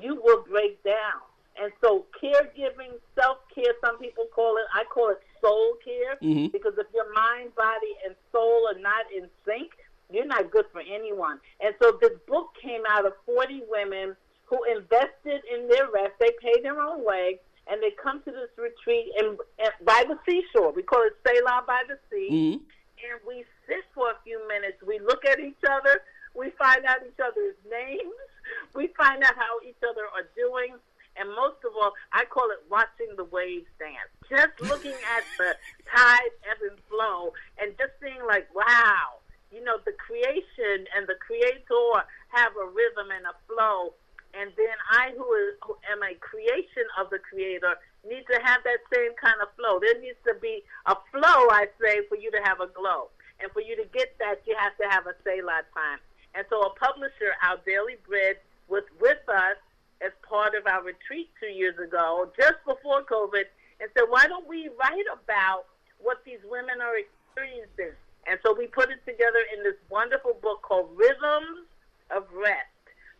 you 0.00 0.20
will 0.22 0.44
break 0.48 0.82
down. 0.82 1.22
And 1.60 1.72
so, 1.80 2.06
caregiving, 2.22 2.92
self 3.18 3.38
care, 3.52 3.72
some 3.84 3.98
people 3.98 4.26
call 4.32 4.56
it, 4.58 4.64
I 4.72 4.84
call 4.84 5.10
it 5.10 5.20
soul 5.40 5.74
care, 5.84 6.16
Mhm. 6.22 6.52
because 6.52 6.78
if 6.78 6.86
your 6.94 7.12
mind, 7.12 7.54
body, 7.56 7.96
and 8.04 8.14
soul 8.30 8.68
are 8.68 8.78
not 8.78 9.10
in 9.10 9.28
sync, 9.44 9.72
you're 10.10 10.24
not 10.24 10.50
good 10.50 10.66
for 10.70 10.80
anyone. 10.80 11.40
And 11.60 11.74
so, 11.82 11.92
this 11.92 12.16
book 12.26 12.54
came 12.54 12.84
out 12.86 13.06
of 13.06 13.14
40 13.24 13.62
women 13.68 14.16
who 14.48 14.58
invested 14.64 15.42
in 15.52 15.68
their 15.68 15.88
rest. 15.90 16.12
They 16.18 16.30
pay 16.40 16.60
their 16.62 16.80
own 16.80 17.04
way, 17.04 17.38
and 17.70 17.82
they 17.82 17.90
come 18.02 18.22
to 18.22 18.30
this 18.30 18.50
retreat 18.56 19.12
in, 19.20 19.36
in, 19.58 19.70
by 19.84 20.04
the 20.08 20.18
seashore. 20.26 20.72
We 20.72 20.82
call 20.82 21.02
it 21.04 21.16
Selah 21.26 21.64
by 21.66 21.82
the 21.88 21.98
Sea 22.10 22.28
Mhm. 22.30 22.60
and 23.04 23.20
we 23.26 23.44
sit 23.66 23.84
for 23.94 24.10
a 24.10 24.16
few 24.24 24.40
minutes. 24.48 24.82
We 24.82 24.98
look 24.98 25.24
at 25.26 25.38
each 25.38 25.62
other. 25.68 26.02
We 26.34 26.50
find 26.50 26.84
out 26.86 26.98
each 27.06 27.20
other's 27.20 27.56
names. 27.70 28.14
We 28.74 28.86
find 28.96 29.22
out 29.22 29.34
how 29.36 29.60
each 29.68 29.82
other 29.86 30.06
are 30.16 30.24
doing. 30.34 30.76
And 31.16 31.28
most 31.36 31.60
of 31.66 31.72
all, 31.76 31.92
I 32.12 32.24
call 32.24 32.48
it 32.50 32.64
watching 32.70 33.12
the 33.16 33.24
waves 33.24 33.66
dance. 33.78 34.08
Just 34.30 34.56
looking 34.70 34.96
at 35.16 35.22
the 35.36 35.54
tide 35.94 36.32
ebb 36.48 36.56
and 36.70 36.78
flow 36.88 37.34
and 37.60 37.76
just 37.76 37.92
seeing 38.00 38.24
like, 38.26 38.48
wow, 38.54 39.20
you 39.52 39.62
know, 39.62 39.76
the 39.84 39.92
creation 39.92 40.86
and 40.96 41.06
the 41.06 41.16
creator 41.20 42.04
have 42.28 42.52
a 42.56 42.66
rhythm 42.72 43.10
and 43.14 43.26
a 43.26 43.34
flow. 43.46 43.92
And 44.34 44.52
then 44.56 44.76
I, 44.90 45.12
who, 45.16 45.24
is, 45.34 45.56
who 45.64 45.76
am 45.90 46.02
a 46.02 46.14
creation 46.20 46.84
of 47.00 47.10
the 47.10 47.18
creator, 47.18 47.76
need 48.06 48.24
to 48.30 48.38
have 48.44 48.60
that 48.64 48.80
same 48.92 49.12
kind 49.20 49.36
of 49.40 49.48
flow. 49.56 49.80
There 49.80 49.98
needs 50.00 50.20
to 50.26 50.34
be 50.40 50.62
a 50.86 50.94
flow, 51.10 51.48
I 51.50 51.66
say, 51.80 52.06
for 52.08 52.16
you 52.16 52.30
to 52.32 52.40
have 52.44 52.60
a 52.60 52.68
glow. 52.68 53.08
And 53.40 53.50
for 53.52 53.62
you 53.62 53.76
to 53.76 53.84
get 53.94 54.18
that, 54.18 54.42
you 54.46 54.54
have 54.58 54.76
to 54.78 54.86
have 54.90 55.06
a 55.06 55.14
Selah 55.24 55.62
time. 55.74 55.98
And 56.34 56.44
so 56.50 56.60
a 56.60 56.70
publisher, 56.74 57.34
Our 57.42 57.58
Daily 57.64 57.96
Bread, 58.06 58.36
was 58.68 58.84
with 59.00 59.22
us 59.28 59.56
as 60.00 60.12
part 60.22 60.54
of 60.54 60.66
our 60.66 60.82
retreat 60.84 61.30
two 61.40 61.50
years 61.50 61.78
ago, 61.78 62.30
just 62.38 62.60
before 62.66 63.02
COVID, 63.02 63.48
and 63.80 63.90
said, 63.94 64.06
why 64.08 64.26
don't 64.26 64.46
we 64.46 64.68
write 64.78 65.08
about 65.10 65.64
what 65.98 66.22
these 66.24 66.42
women 66.50 66.80
are 66.82 66.94
experiencing? 66.98 67.96
And 68.26 68.38
so 68.44 68.54
we 68.54 68.66
put 68.66 68.90
it 68.90 69.00
together 69.06 69.40
in 69.56 69.64
this 69.64 69.78
wonderful 69.88 70.36
book 70.42 70.62
called 70.62 70.90
Rhythms 70.94 71.66
of 72.10 72.26
Rest, 72.34 72.70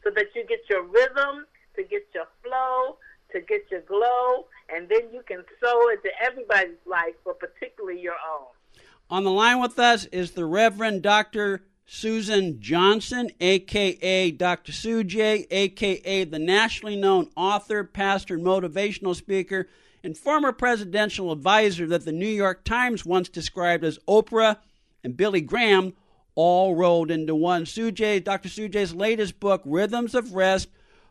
so 0.02 0.10
that 0.14 0.26
you 0.34 0.44
get 0.46 0.60
your 0.68 0.84
rhythm, 0.84 1.46
to 1.76 1.82
get 1.82 2.06
your 2.14 2.26
flow, 2.42 2.96
to 3.32 3.40
get 3.40 3.70
your 3.70 3.82
glow, 3.82 4.46
and 4.68 4.88
then 4.88 5.12
you 5.12 5.22
can 5.26 5.44
sow 5.60 5.88
into 5.90 6.10
everybody's 6.20 6.78
life, 6.86 7.14
but 7.24 7.38
particularly 7.38 8.00
your 8.00 8.14
own. 8.14 8.46
On 9.10 9.24
the 9.24 9.30
line 9.30 9.60
with 9.60 9.78
us 9.78 10.04
is 10.06 10.32
the 10.32 10.44
Reverend 10.44 11.02
Dr. 11.02 11.62
Suzan 11.88 12.58
Johnson, 12.58 13.30
aka 13.40 14.30
Dr. 14.30 14.72
Sujay, 14.72 15.46
aka 15.50 16.24
the 16.24 16.38
nationally 16.38 16.96
known 16.96 17.30
author, 17.34 17.84
pastor, 17.84 18.38
motivational 18.38 19.16
speaker, 19.16 19.68
and 20.04 20.16
former 20.16 20.52
presidential 20.52 21.32
advisor 21.32 21.86
that 21.86 22.04
the 22.04 22.12
New 22.12 22.28
York 22.28 22.64
Times 22.64 23.06
once 23.06 23.30
described 23.30 23.84
as 23.84 23.98
Oprah 24.06 24.58
and 25.02 25.16
Billy 25.16 25.40
Graham 25.40 25.94
all 26.38 26.76
rolled 26.76 27.10
into 27.10 27.34
one. 27.34 27.64
Sujay, 27.64 28.22
Dr. 28.22 28.48
Sujay's 28.48 28.94
latest 28.94 29.40
book, 29.40 29.60
Rhythms 29.64 30.14
of 30.14 30.34
Rest 30.34 30.68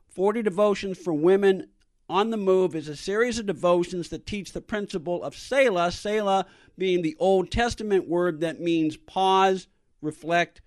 40 0.07 0.41
Devotions 0.41 0.97
for 0.97 1.11
Women 1.11 1.67
on 2.07 2.29
the 2.29 2.37
Move, 2.37 2.73
is 2.73 2.87
a 2.87 2.95
series 2.95 3.37
of 3.37 3.45
devotions 3.45 4.07
that 4.07 4.25
teach 4.25 4.53
the 4.53 4.61
principle 4.61 5.21
of 5.21 5.35
Selah, 5.35 5.91
Selah 5.91 6.45
being 6.77 7.01
the 7.01 7.17
Old 7.19 7.51
Testament 7.51 8.07
word 8.07 8.39
that 8.39 8.61
means 8.61 8.95
pause, 8.95 9.67
reflect, 10.01 10.61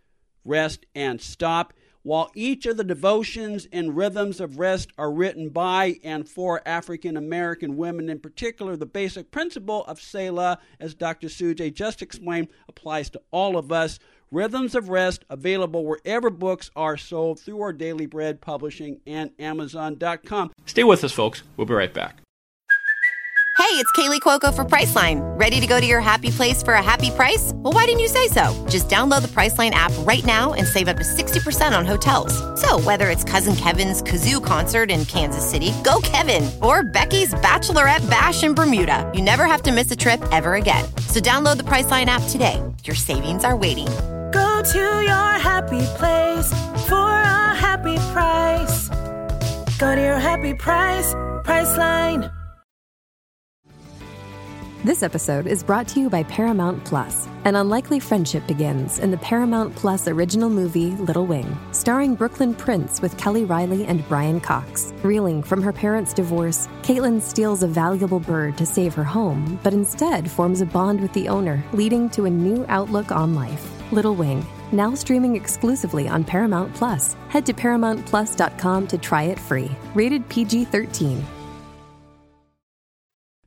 rest, 0.45 0.85
and 0.95 1.23
stop. 1.23 1.73
While 2.03 2.31
each 2.35 2.67
of 2.67 2.77
the 2.77 2.85
devotions 2.85 3.67
and 3.73 3.97
rhythms 3.97 4.41
of 4.41 4.59
rest 4.59 4.91
are 4.99 5.13
written 5.13 5.49
by 5.49 6.01
and 6.05 6.29
for 6.29 6.61
African 6.67 7.17
American 7.17 7.79
women 7.79 8.11
in 8.11 8.21
particular, 8.21 8.77
the 8.77 8.85
basic 8.85 9.31
principle 9.31 9.85
of 9.85 10.01
Selah, 10.01 10.59
as 10.79 10.95
Dr. 10.95 11.29
Sujay 11.29 11.73
just 11.73 12.03
explained, 12.03 12.49
applies 12.69 13.09
to 13.11 13.23
all 13.31 13.57
of 13.57 13.73
us. 13.73 13.99
Rhythms 14.33 14.77
of 14.77 14.89
Rest 14.89 15.25
available 15.29 15.85
wherever 15.85 16.31
books 16.31 16.71
are 16.77 16.97
sold 16.97 17.41
through 17.41 17.61
our 17.63 17.73
Daily 17.73 18.07
Bread 18.07 18.41
Publishing 18.41 19.01
and 19.05 19.33
Amazon.com. 19.41 20.53
Stay 20.67 20.85
with 20.85 21.03
us, 21.03 21.11
folks. 21.11 21.43
We'll 21.57 21.67
be 21.67 21.75
right 21.75 21.93
back. 21.93 22.21
Hey, 23.59 23.77
it's 23.77 23.93
Kaley 23.93 24.21
Cuoco 24.21 24.55
for 24.55 24.65
Priceline. 24.65 25.21
Ready 25.39 25.61
to 25.61 25.67
go 25.67 25.81
to 25.81 25.87
your 25.87 26.01
happy 26.01 26.31
place 26.31 26.63
for 26.63 26.75
a 26.75 26.83
happy 26.83 27.11
price? 27.11 27.53
Well, 27.57 27.73
why 27.73 27.85
didn't 27.85 28.01
you 28.01 28.09
say 28.09 28.29
so? 28.29 28.67
Just 28.69 28.89
download 28.89 29.23
the 29.23 29.29
Priceline 29.29 29.73
app 29.73 29.93
right 30.01 30.25
now 30.25 30.55
and 30.55 30.67
save 30.67 30.89
up 30.89 30.97
to 30.97 31.05
60% 31.05 31.77
on 31.77 31.85
hotels. 31.85 32.33
So, 32.61 32.81
whether 32.81 33.11
it's 33.11 33.23
Cousin 33.23 33.55
Kevin's 33.57 34.03
Kazoo 34.03 34.45
concert 34.45 34.91
in 34.91 35.05
Kansas 35.05 35.49
City, 35.49 35.73
go 35.85 36.01
Kevin, 36.03 36.51
or 36.63 36.85
Becky's 36.85 37.35
Bachelorette 37.35 38.09
Bash 38.09 38.45
in 38.45 38.55
Bermuda, 38.55 39.11
you 39.15 39.23
never 39.23 39.45
have 39.45 39.63
to 39.63 39.73
miss 39.73 39.91
a 39.91 39.97
trip 39.97 40.21
ever 40.33 40.55
again. 40.55 40.85
So, 41.09 41.21
download 41.21 41.59
the 41.59 41.65
Priceline 41.65 42.07
app 42.07 42.23
today. 42.29 42.63
Your 42.85 42.97
savings 42.97 43.45
are 43.45 43.57
waiting. 43.57 43.89
Go 44.33 44.63
to 44.63 44.79
your 44.79 45.33
happy 45.39 45.85
place 45.97 46.49
for 46.89 47.11
a 47.11 47.55
happy 47.55 47.97
price. 48.13 48.89
Go 49.79 49.95
to 49.95 50.01
your 50.01 50.19
happy 50.19 50.55
price, 50.55 51.13
Priceline. 51.45 52.33
This 54.83 55.03
episode 55.03 55.47
is 55.47 55.63
brought 55.63 55.89
to 55.89 56.01
you 56.01 56.09
by 56.09 56.23
Paramount 56.23 56.85
Plus. 56.85 57.29
An 57.45 57.57
unlikely 57.57 58.01
friendship 58.01 58.47
begins 58.47 58.99
in 58.99 59.11
the 59.11 59.19
Paramount 59.19 59.75
Plus 59.77 60.09
original 60.09 60.49
movie 60.49 60.93
Little 60.93 61.27
Wing, 61.27 61.59
starring 61.73 62.15
Brooklyn 62.15 62.55
Prince 62.55 63.03
with 63.03 63.19
Kelly 63.19 63.45
Reilly 63.45 63.85
and 63.85 64.07
Brian 64.09 64.41
Cox. 64.41 64.95
Reeling 65.03 65.43
from 65.43 65.61
her 65.61 65.73
parents' 65.73 66.15
divorce, 66.15 66.67
Caitlin 66.83 67.21
steals 67.21 67.63
a 67.63 67.67
valuable 67.67 68.21
bird 68.21 68.57
to 68.57 68.65
save 68.65 68.95
her 68.95 69.05
home, 69.05 69.59
but 69.63 69.75
instead 69.75 70.31
forms 70.31 70.63
a 70.63 70.67
bond 70.67 71.01
with 71.01 71.13
the 71.13 71.29
owner, 71.29 71.63
leading 71.73 72.09
to 72.11 72.25
a 72.25 72.31
new 72.31 72.65
outlook 72.69 73.13
on 73.13 73.35
life. 73.35 73.80
Little 73.93 74.15
Wing, 74.15 74.47
now 74.73 74.95
streaming 74.95 75.37
exclusively 75.37 76.09
on 76.09 76.25
Paramount 76.25 76.75
Plus. 76.75 77.17
Head 77.29 77.47
to 77.47 77.53
ParamountPlus.com 77.53 78.87
to 78.87 78.99
try 78.99 79.25
it 79.25 79.39
free. 79.39 79.71
Rated 79.95 80.29
PG 80.29 80.67
13. 80.67 81.25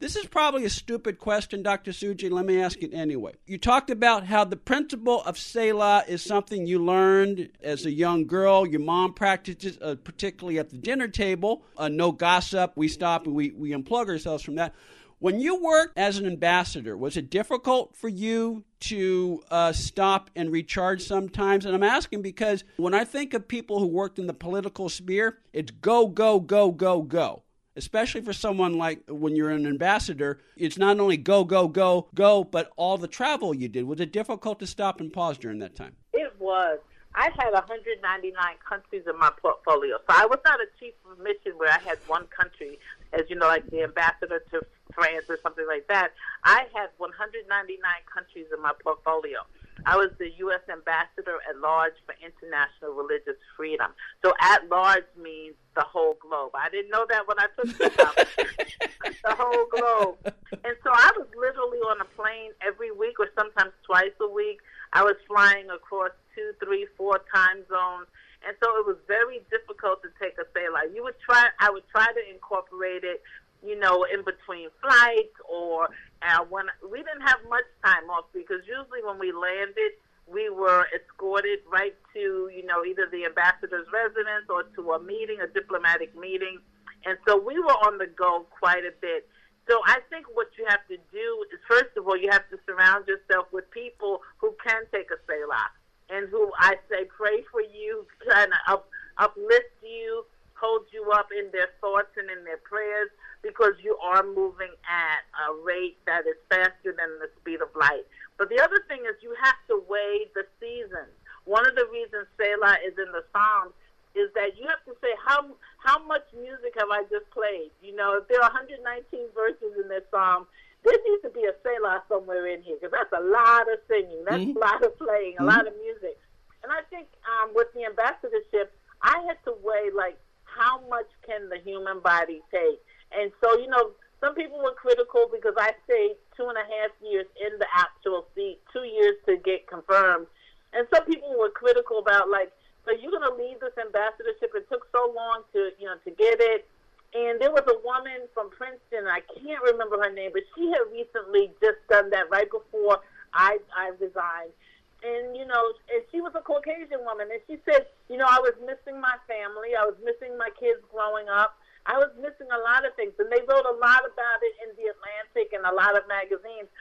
This 0.03 0.17
is 0.17 0.25
probably 0.25 0.65
a 0.65 0.69
stupid 0.69 1.17
question, 1.17 1.63
Dr. 1.63 1.91
Sujay. 1.91 2.29
Let 2.29 2.45
me 2.45 2.61
ask 2.61 2.83
it 2.83 2.93
anyway. 2.93 3.35
You 3.45 3.57
talked 3.57 3.89
about 3.89 4.25
how 4.25 4.43
the 4.43 4.57
principle 4.57 5.21
of 5.21 5.37
Selah 5.37 6.03
is 6.09 6.21
something 6.21 6.67
you 6.67 6.83
learned 6.83 7.51
as 7.63 7.85
a 7.85 7.91
young 7.91 8.27
girl. 8.27 8.67
Your 8.67 8.81
mom 8.81 9.13
practices, 9.13 9.77
uh, 9.81 9.95
particularly 10.03 10.59
at 10.59 10.71
the 10.71 10.75
dinner 10.75 11.07
table. 11.07 11.63
Uh, 11.77 11.87
no 11.87 12.11
gossip. 12.11 12.73
We 12.75 12.89
stop 12.89 13.27
and 13.27 13.33
we, 13.33 13.51
we 13.51 13.69
unplug 13.69 14.09
ourselves 14.09 14.43
from 14.43 14.55
that. 14.55 14.75
When 15.19 15.39
you 15.39 15.63
worked 15.63 15.97
as 15.97 16.17
an 16.17 16.25
ambassador, 16.25 16.97
was 16.97 17.15
it 17.15 17.29
difficult 17.29 17.95
for 17.95 18.09
you 18.09 18.65
to 18.87 19.43
uh, 19.51 19.71
stop 19.71 20.29
and 20.35 20.51
recharge 20.51 21.01
sometimes? 21.03 21.65
And 21.65 21.75
I'm 21.75 21.83
asking 21.83 22.21
because 22.21 22.63
when 22.77 22.93
I 22.93 23.03
think 23.03 23.33
of 23.33 23.47
people 23.47 23.79
who 23.79 23.87
worked 23.87 24.19
in 24.19 24.27
the 24.27 24.33
political 24.33 24.89
sphere, 24.89 25.39
it's 25.51 25.71
go, 25.71 26.07
go, 26.07 26.39
go, 26.39 26.71
go, 26.71 27.01
go 27.01 27.43
especially 27.75 28.21
for 28.21 28.33
someone 28.33 28.77
like 28.77 29.01
when 29.07 29.35
you're 29.35 29.49
an 29.49 29.65
ambassador, 29.65 30.39
it's 30.55 30.77
not 30.77 30.99
only 30.99 31.17
go, 31.17 31.43
go, 31.43 31.67
go, 31.67 32.07
go, 32.13 32.43
but 32.43 32.71
all 32.75 32.97
the 32.97 33.07
travel 33.07 33.53
you 33.53 33.67
did. 33.67 33.85
Was 33.85 33.99
it 33.99 34.11
difficult 34.11 34.59
to 34.59 34.67
stop 34.67 34.99
and 34.99 35.11
pause 35.11 35.37
during 35.37 35.59
that 35.59 35.75
time? 35.75 35.95
It 36.13 36.33
was. 36.39 36.79
I 37.15 37.29
had 37.37 37.51
199 37.51 38.33
countries 38.67 39.03
in 39.07 39.17
my 39.19 39.31
portfolio. 39.41 39.97
So 39.97 40.15
I 40.15 40.25
was 40.25 40.39
not 40.45 40.59
a 40.59 40.65
chief 40.79 40.93
of 41.09 41.19
mission 41.19 41.53
where 41.57 41.71
I 41.71 41.79
had 41.79 41.99
one 42.07 42.25
country, 42.27 42.79
as 43.13 43.21
you 43.29 43.35
know, 43.35 43.47
like 43.47 43.69
the 43.69 43.83
ambassador 43.83 44.43
to 44.51 44.61
France 44.95 45.25
or 45.29 45.37
something 45.41 45.65
like 45.67 45.87
that. 45.87 46.11
I 46.43 46.65
had 46.73 46.89
199 46.97 47.79
countries 48.13 48.47
in 48.53 48.61
my 48.61 48.73
portfolio. 48.83 49.39
I 49.85 49.97
was 49.97 50.09
the 50.17 50.29
U.S. 50.47 50.61
ambassador 50.71 51.39
at 51.49 51.57
large 51.59 51.93
for 52.05 52.15
international 52.23 52.93
religious 52.93 53.35
freedom. 53.57 53.91
So 54.23 54.33
at 54.39 54.69
large 54.69 55.07
means 55.19 55.55
the 55.75 55.81
whole 55.81 56.15
globe. 56.21 56.51
I 56.55 56.69
didn't 56.69 56.91
know 56.91 57.05
that 57.09 57.27
when 57.27 57.39
I 57.39 57.47
took 57.57 57.77
the 57.77 57.89
job. 57.89 58.15
the 59.23 59.35
whole 59.35 59.65
globe. 59.67 60.17
And 60.63 60.75
so 60.83 60.91
I 60.93 61.11
was 61.17 61.27
literally 61.35 61.79
on 61.89 61.99
a 61.99 62.05
plane 62.15 62.51
every 62.65 62.91
week 62.91 63.19
or 63.19 63.27
sometimes 63.35 63.73
twice 63.85 64.15
a 64.21 64.27
week. 64.27 64.59
I 64.93 65.03
was 65.03 65.15
flying 65.27 65.69
across 65.69 66.11
two, 66.35 66.53
three, 66.63 66.87
four 66.95 67.19
time 67.33 67.65
zones. 67.67 68.07
And 68.45 68.55
so 68.61 68.75
it 68.75 68.85
was 68.85 68.97
very 69.07 69.39
difficult 69.49 70.03
to 70.03 70.09
take 70.19 70.35
a 70.35 70.43
Selah. 70.51 70.91
You 70.93 71.03
would 71.03 71.19
try, 71.19 71.47
I 71.59 71.71
would 71.71 71.87
try 71.89 72.07
to 72.07 72.23
incorporate 72.29 73.03
it, 73.03 73.23
you 73.65 73.79
know, 73.79 74.05
in 74.13 74.23
between 74.23 74.69
flights 74.81 75.35
or 75.47 75.89
uh, 76.21 76.43
when 76.49 76.65
we 76.91 76.99
didn't 76.99 77.25
have 77.25 77.39
much 77.49 77.67
time 77.83 78.09
off 78.09 78.25
because 78.33 78.61
usually 78.67 79.03
when 79.03 79.17
we 79.19 79.31
landed, 79.31 79.95
we 80.27 80.49
were 80.49 80.87
escorted 80.95 81.59
right 81.71 81.95
to, 82.13 82.49
you 82.53 82.65
know, 82.65 82.83
either 82.85 83.07
the 83.11 83.25
ambassador's 83.25 83.87
residence 83.91 84.47
or 84.49 84.63
to 84.75 84.91
a 84.91 85.03
meeting, 85.03 85.39
a 85.41 85.47
diplomatic 85.47 86.15
meeting. 86.17 86.59
And 87.05 87.17
so 87.27 87.39
we 87.39 87.59
were 87.59 87.79
on 87.87 87.97
the 87.97 88.07
go 88.07 88.45
quite 88.59 88.83
a 88.83 88.93
bit. 89.01 89.27
So 89.69 89.79
I 89.85 89.99
think 90.09 90.27
what 90.33 90.47
you 90.57 90.65
have 90.67 90.85
to 90.87 90.97
do 91.11 91.27
is, 91.51 91.59
first 91.67 91.95
of 91.95 92.07
all, 92.07 92.17
you 92.17 92.29
have 92.31 92.47
to 92.49 92.59
surround 92.65 93.07
yourself 93.07 93.47
with 93.51 93.69
people 93.71 94.21
who 94.37 94.55
can 94.65 94.83
take 94.91 95.07
a 95.11 95.19
Selah 95.27 95.71
and 96.09 96.27
who 96.29 96.51
I 96.59 96.75
say 96.89 97.05
pray 97.05 97.43
for 97.51 97.61
you, 97.61 98.05
trying 98.27 98.49
to 98.51 98.73
up, 98.73 98.89
uplift 99.17 99.71
you, 99.81 100.25
hold 100.59 100.87
you 100.91 101.11
up 101.11 101.27
in 101.31 101.49
their 101.51 101.69
thoughts 101.79 102.11
and 102.17 102.29
in 102.29 102.43
their 102.43 102.57
prayers 102.57 103.09
because 103.41 103.73
you 103.83 103.97
are 104.01 104.23
moving 104.23 104.71
at 104.87 105.21
a 105.47 105.63
rate 105.63 105.97
that 106.13 106.29
is 106.29 106.37
faster 106.45 106.93
than 106.93 107.09
the 107.17 107.29
speed 107.41 107.65
of 107.65 107.73
light. 107.73 108.05
But 108.37 108.53
the 108.53 108.61
other 108.61 108.85
thing 108.85 109.01
is 109.09 109.17
you 109.25 109.33
have 109.41 109.57
to 109.73 109.81
weigh 109.89 110.29
the 110.37 110.45
seasons. 110.61 111.09
One 111.49 111.65
of 111.65 111.73
the 111.73 111.89
reasons 111.89 112.29
Selah 112.37 112.77
is 112.85 112.93
in 113.01 113.09
the 113.09 113.25
Psalms 113.33 113.73
is 114.13 114.29
that 114.37 114.53
you 114.61 114.69
have 114.69 114.85
to 114.85 114.93
say 115.01 115.09
how 115.25 115.49
how 115.81 115.97
much 116.05 116.23
music 116.37 116.77
have 116.77 116.93
I 116.93 117.01
just 117.09 117.25
played? 117.33 117.73
You 117.81 117.97
know, 117.97 118.21
if 118.21 118.29
there 118.29 118.37
are 118.45 118.53
119 118.53 118.85
verses 119.33 119.73
in 119.73 119.89
this 119.89 120.05
psalm, 120.13 120.45
there 120.85 120.95
needs 121.01 121.25
to 121.25 121.33
be 121.33 121.49
a 121.49 121.55
Selah 121.65 122.05
somewhere 122.07 122.45
in 122.45 122.61
here 122.61 122.77
because 122.77 122.93
that's 122.93 123.11
a 123.11 123.25
lot 123.25 123.65
of 123.67 123.81
singing, 123.89 124.21
that's 124.23 124.45
mm-hmm. 124.45 124.61
a 124.61 124.61
lot 124.61 124.85
of 124.85 124.93
playing, 125.01 125.35
a 125.35 125.41
mm-hmm. 125.41 125.49
lot 125.49 125.65
of 125.65 125.73
music. 125.81 126.21
And 126.61 126.71
I 126.71 126.85
think 126.93 127.09
um, 127.25 127.51
with 127.57 127.73
the 127.73 127.89
ambassadorship, 127.89 128.71
I 129.01 129.17
had 129.27 129.41
to 129.49 129.57
weigh 129.65 129.89
like 129.91 130.15
how 130.45 130.79
much 130.87 131.09
can 131.25 131.49
the 131.49 131.57
human 131.59 131.99
body 131.99 132.39
take. 132.53 132.79
And 133.11 133.33
so, 133.43 133.57
you 133.59 133.67
know, 133.67 133.91
some 134.23 134.35
people 134.35 134.63
were 134.63 134.71
critical 134.71 135.27
because 135.27 135.53
I 135.59 135.75
stayed 135.83 136.15
two 136.39 136.47
and 136.47 136.55
a 136.55 136.63
half 136.63 136.95
years 137.03 137.27
in 137.35 137.59
the 137.59 137.67
actual 137.75 138.25
seat, 138.33 138.63
two 138.71 138.87
years 138.87 139.19
to 139.27 139.35
get 139.35 139.67
confirmed. 139.67 140.27
And 140.71 140.87
some 140.95 141.03
people 141.03 141.35
were 141.37 141.51
critical 141.51 141.99
about 141.99 142.31
like, 142.31 142.51
so 142.85 142.95
you're 142.95 143.11
to 143.11 143.35
leave 143.35 143.59
this 143.59 143.75
ambassadorship? 143.75 144.55
It 144.55 144.67
took 144.71 144.87
so 144.91 145.11
long 145.11 145.43
to, 145.51 145.75
you 145.75 145.87
know, 145.91 145.99
to 146.07 146.11
get 146.11 146.39
it. 146.39 146.65
And 147.13 147.39
there 147.39 147.51
was 147.51 147.67
a 147.67 147.77
woman 147.83 148.25
from 148.33 148.49
Princeton, 148.49 149.05
I 149.05 149.21
can't 149.37 149.61
remember 149.61 150.01
her 150.01 150.09
name, 150.09 150.31
but 150.33 150.43
she 150.55 150.71
had 150.71 150.87
recently 150.89 151.51
just 151.61 151.77
done 151.91 152.09
that 152.09 152.31
right 152.31 152.49
before 152.49 153.03
I 153.33 153.59
I 153.75 153.91
resigned. 153.99 154.55
And 155.03 155.35
you 155.35 155.45
know, 155.45 155.63
and 155.93 156.01
she 156.11 156.21
was 156.21 156.31
a 156.33 156.41
Caucasian 156.41 157.05
woman, 157.05 157.27
and 157.29 157.43
she 157.45 157.59
said, 157.69 157.85
you 158.09 158.17
know, 158.17 158.25
I 158.25 158.39
was 158.39 158.55
missing 158.65 158.99
my 158.99 159.13
family, 159.27 159.75
I 159.77 159.85
was 159.85 159.93
missing 160.01 160.33
my 160.39 160.49
kids 160.57 160.81
growing 160.89 161.29
up, 161.29 161.53
I 161.85 161.99
was 161.99 162.11
missing 162.15 162.47
a 162.47 162.61
lot 162.63 162.87
of 162.87 162.95
things, 162.95 163.11
and 163.19 163.27
they 163.27 163.43
wrote 163.43 163.67
a 163.67 163.75
lot 163.75 164.03
about 164.07 164.39
it 164.39 164.55
in 164.63 164.69
the 164.79 164.87
Atlantic 164.91 165.51
and 165.51 165.67
a 165.67 165.73
lot 165.75 165.99
of 165.99 166.07
magazines. 166.07 166.71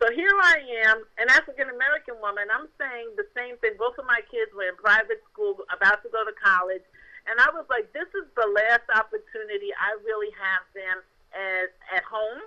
So 0.00 0.08
here 0.12 0.32
I 0.32 0.88
am, 0.88 1.04
an 1.20 1.28
African 1.32 1.68
American 1.68 2.16
woman. 2.20 2.48
I'm 2.48 2.68
saying 2.80 3.16
the 3.16 3.28
same 3.36 3.56
thing. 3.60 3.76
Both 3.76 3.96
of 4.00 4.04
my 4.04 4.20
kids 4.28 4.52
were 4.52 4.68
in 4.68 4.76
private 4.76 5.20
school, 5.32 5.60
about 5.72 6.04
to 6.04 6.08
go 6.08 6.24
to 6.24 6.32
college, 6.40 6.84
and 7.28 7.36
I 7.40 7.48
was 7.52 7.68
like, 7.68 7.92
this 7.92 8.08
is 8.16 8.26
the 8.36 8.48
last 8.48 8.86
opportunity 8.96 9.70
I 9.76 9.96
really 10.04 10.32
have 10.40 10.64
them 10.72 11.04
as 11.30 11.68
at 11.92 12.04
home 12.04 12.42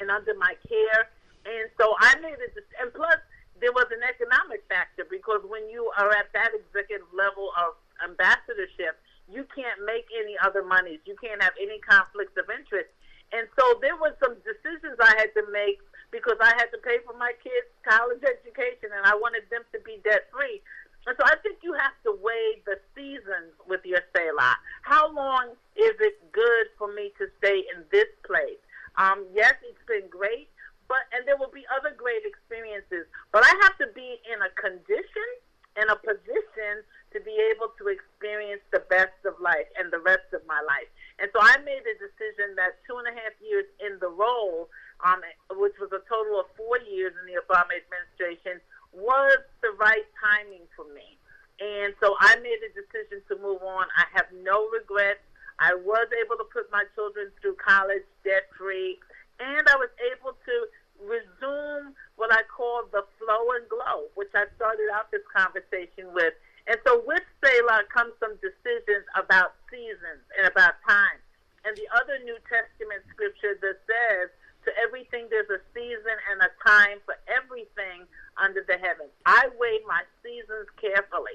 and 0.00 0.10
under 0.10 0.34
my 0.34 0.58
care. 0.66 1.08
And 1.46 1.70
so 1.78 1.94
I 2.00 2.18
made 2.20 2.40
it. 2.40 2.52
And 2.80 2.92
plus, 2.92 3.20
there 3.60 3.72
was 3.72 3.86
an 3.94 4.02
economic 4.02 4.66
factor 4.68 5.06
because 5.06 5.40
when 5.46 5.68
you 5.70 5.92
are 5.96 6.10
at 6.10 6.32
that 6.34 6.50
executive 6.52 7.06
level 7.14 7.54
of 7.54 7.78
ambassadorship, 8.02 8.98
you 9.28 9.46
can't 9.54 9.80
make 9.86 10.06
any 10.12 10.36
other 10.42 10.62
monies. 10.62 11.00
You 11.06 11.16
can't 11.22 11.42
have 11.42 11.56
any 11.60 11.78
conflicts 11.80 12.36
of 12.36 12.50
interest. 12.50 12.90
And 13.32 13.48
so 13.58 13.80
there 13.80 13.96
were 13.96 14.14
some 14.22 14.36
decisions 14.44 15.00
I 15.00 15.14
had 15.16 15.32
to 15.34 15.44
make 15.50 15.80
because 16.12 16.38
I 16.38 16.54
had 16.54 16.70
to 16.70 16.78
pay 16.78 17.02
for 17.02 17.16
my 17.18 17.32
kids' 17.42 17.72
college 17.82 18.22
education 18.22 18.94
and 18.94 19.02
I 19.02 19.16
wanted 19.16 19.48
them 19.50 19.66
to 19.72 19.80
be 19.82 19.98
debt 20.04 20.30
free. 20.30 20.62
And 21.06 21.16
so 21.18 21.24
I 21.26 21.36
think 21.42 21.60
you 21.60 21.74
have 21.74 21.96
to 22.04 22.16
weigh 22.22 22.62
the 22.64 22.80
seasons 22.94 23.52
with 23.68 23.84
your 23.84 24.00
Selah. 24.16 24.56
How 24.82 25.12
long 25.12 25.52
is 25.76 25.96
it 26.00 26.16
good 26.32 26.66
for 26.78 26.92
me 26.92 27.12
to 27.18 27.28
stay 27.38 27.64
in 27.74 27.84
this 27.90 28.08
place? 28.24 28.60
Um, 28.96 29.26
yes, 29.34 29.54
it's 29.68 29.84
been 29.84 30.08
great, 30.08 30.48
but 30.88 31.04
and 31.12 31.26
there 31.26 31.36
will 31.36 31.52
be 31.52 31.66
other 31.74 31.92
great 31.92 32.24
experiences. 32.24 33.04
But 33.32 33.44
I 33.44 33.52
have 33.66 33.76
to 33.84 33.88
be 33.92 34.22
in 34.24 34.38
a 34.40 34.50
condition, 34.56 35.28
in 35.76 35.90
a 35.90 35.98
position 35.98 36.86
to 37.12 37.20
be 37.20 37.36
able 37.52 37.74
to 37.78 37.88
experience 37.88 38.62
the 38.72 38.82
best 38.90 39.13
life 39.44 39.68
and 39.76 39.92
the 39.92 40.00
rest 40.00 40.32
of 40.32 40.40
my 40.48 40.58
life. 40.64 40.88
And 41.20 41.28
so 41.36 41.38
I 41.44 41.60
made 41.60 41.84
a 41.84 41.96
decision 42.00 42.56
that 42.56 42.80
two 42.88 42.96
and 42.96 43.06
a 43.06 43.14
half 43.14 43.36
years 43.44 43.68
in 43.84 44.00
the 44.00 44.08
role, 44.08 44.72
um, 45.04 45.20
which 45.60 45.76
was 45.76 45.92
a 45.92 46.00
total 46.08 46.40
of 46.40 46.48
four 46.56 46.80
years 46.88 47.12
in 47.20 47.28
the 47.28 47.36
Obama 47.36 47.76
administration, 47.76 48.64
was 48.96 49.38
the 49.60 49.76
right 49.76 50.08
timing 50.16 50.64
for 50.72 50.88
me. 50.96 51.20
And 51.60 51.94
so 52.02 52.16
I 52.18 52.34
made 52.42 52.58
a 52.66 52.72
decision 52.74 53.22
to 53.30 53.38
move 53.38 53.62
on. 53.62 53.86
I 53.94 54.06
have 54.16 54.26
no 54.42 54.66
regrets. 54.74 55.22
I 55.58 55.74
was 55.74 56.08
able 56.18 56.34
to 56.42 56.48
put 56.50 56.66
my 56.74 56.82
children 56.98 57.30
through 57.38 57.54
college 57.62 58.02
debt 58.26 58.50
free, 58.58 58.98
and 59.38 59.62
I 59.70 59.76
was 59.78 59.90
able 60.10 60.34
to 60.34 60.54
resume 60.98 61.94
what 62.16 62.34
I 62.34 62.42
call 62.50 62.86
the 62.90 63.06
flow 63.18 63.44
and 63.54 63.66
glow, 63.70 64.10
which 64.14 64.34
I 64.34 64.50
started 64.58 64.90
out 64.90 65.10
this 65.14 65.22
conversation 65.30 66.10
with. 66.10 66.34
And 66.66 66.78
so 66.82 67.02
with 67.06 67.22
Selah 67.38 67.86
comes 67.92 68.18
some 68.18 68.34
decisions 68.42 69.06
about 69.14 69.54
seasons 69.70 70.26
and 70.38 70.48
about 70.50 70.74
time. 70.88 71.22
And 71.62 71.76
the 71.76 71.86
other 71.94 72.18
New 72.24 72.38
Testament 72.50 73.06
scripture 73.14 73.54
that 73.62 73.78
says, 73.86 74.30
to 74.64 74.72
everything 74.80 75.28
there's 75.28 75.48
a 75.52 75.60
season 75.76 76.16
and 76.32 76.40
a 76.40 76.50
time 76.64 76.98
for 77.04 77.16
everything 77.28 78.08
under 78.40 78.64
the 78.64 78.80
heavens. 78.80 79.12
I 79.28 79.52
weigh 79.60 79.84
my 79.86 80.02
seasons 80.24 80.68
carefully. 80.94 81.34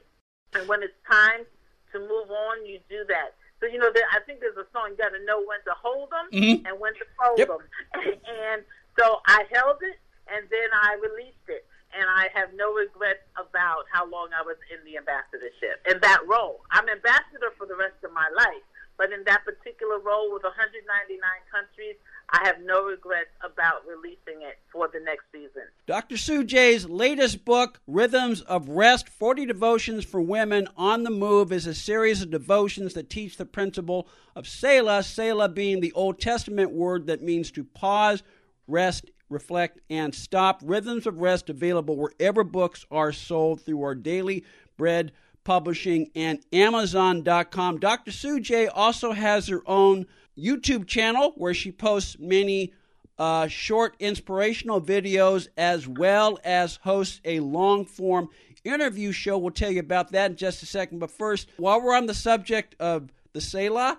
And 0.55 0.67
when 0.67 0.81
it's 0.81 0.95
time 1.03 1.43
to 1.91 1.99
move 1.99 2.31
on, 2.31 2.65
you 2.65 2.79
do 2.89 3.03
that. 3.11 3.35
So, 3.59 3.67
you 3.67 3.77
know, 3.77 3.91
there, 3.91 4.07
I 4.15 4.23
think 4.23 4.39
there's 4.39 4.55
a 4.55 4.65
song, 4.71 4.95
you 4.95 4.97
got 4.97 5.11
to 5.11 5.19
know 5.27 5.43
when 5.43 5.59
to 5.67 5.75
hold 5.75 6.09
them 6.15 6.31
mm-hmm. 6.31 6.63
and 6.63 6.79
when 6.79 6.95
to 6.95 7.05
fold 7.19 7.37
yep. 7.37 7.51
them. 7.51 7.63
and 8.23 8.63
so 8.95 9.19
I 9.27 9.43
held 9.51 9.83
it 9.83 9.99
and 10.31 10.47
then 10.47 10.69
I 10.71 10.95
released 11.03 11.47
it 11.51 11.67
and 11.91 12.05
I 12.07 12.29
have 12.37 12.53
no 12.55 12.71
regrets 12.71 13.25
about 13.35 13.89
how 13.91 14.07
long 14.07 14.29
I 14.31 14.45
was 14.45 14.55
in 14.71 14.79
the 14.85 14.95
ambassadorship 14.95 15.83
in 15.89 15.99
that 16.01 16.21
role. 16.29 16.63
I'm 16.71 16.87
ambassador 16.87 17.51
for 17.57 17.67
the 17.67 17.75
rest 17.75 17.99
of 18.05 18.13
my 18.13 18.29
life, 18.31 18.63
but 18.99 19.13
in 19.13 19.23
that 19.23 19.45
particular 19.45 19.97
role 19.97 20.31
with 20.31 20.43
199 20.43 21.17
countries, 21.49 21.95
I 22.31 22.45
have 22.45 22.57
no 22.61 22.83
regrets 22.83 23.29
about 23.41 23.87
releasing 23.87 24.41
it 24.41 24.59
for 24.73 24.89
the 24.91 24.99
next 24.99 25.23
season. 25.31 25.63
Dr. 25.87 26.17
Sujay's 26.17 26.85
latest 26.85 27.45
book, 27.45 27.79
Rhythms 27.87 28.41
of 28.41 28.67
Rest 28.67 29.07
40 29.07 29.45
Devotions 29.45 30.03
for 30.03 30.19
Women 30.19 30.67
on 30.75 31.03
the 31.03 31.09
Move, 31.09 31.53
is 31.53 31.65
a 31.65 31.73
series 31.73 32.21
of 32.21 32.29
devotions 32.29 32.93
that 32.93 33.09
teach 33.09 33.37
the 33.37 33.45
principle 33.45 34.05
of 34.35 34.45
Selah, 34.45 35.01
Selah 35.03 35.47
being 35.47 35.79
the 35.79 35.93
Old 35.93 36.19
Testament 36.19 36.71
word 36.71 37.07
that 37.07 37.23
means 37.23 37.51
to 37.51 37.63
pause, 37.63 38.21
rest, 38.67 39.11
reflect, 39.29 39.79
and 39.89 40.13
stop. 40.13 40.59
Rhythms 40.61 41.07
of 41.07 41.21
Rest 41.21 41.49
available 41.49 41.95
wherever 41.95 42.43
books 42.43 42.85
are 42.91 43.13
sold 43.13 43.61
through 43.61 43.81
our 43.81 43.95
Daily 43.95 44.43
Bread 44.77 45.13
Publishing 45.49 46.11
and 46.13 46.45
Amazon.com. 46.53 47.79
Dr. 47.79 48.39
J 48.39 48.67
also 48.67 49.13
has 49.13 49.47
her 49.47 49.63
own 49.65 50.05
YouTube 50.37 50.85
channel 50.85 51.33
where 51.37 51.55
she 51.55 51.71
posts 51.71 52.19
many 52.19 52.71
uh, 53.17 53.47
short 53.47 53.95
inspirational 53.97 54.79
videos 54.79 55.47
as 55.57 55.87
well 55.87 56.37
as 56.43 56.75
hosts 56.83 57.19
a 57.25 57.39
long 57.39 57.83
form 57.83 58.29
interview 58.63 59.11
show. 59.11 59.39
We'll 59.39 59.49
tell 59.49 59.71
you 59.71 59.79
about 59.79 60.11
that 60.11 60.29
in 60.29 60.37
just 60.37 60.61
a 60.61 60.67
second. 60.67 60.99
But 60.99 61.09
first, 61.09 61.49
while 61.57 61.81
we're 61.81 61.95
on 61.95 62.05
the 62.05 62.13
subject 62.13 62.75
of 62.79 63.11
the 63.33 63.41
Selah, 63.41 63.97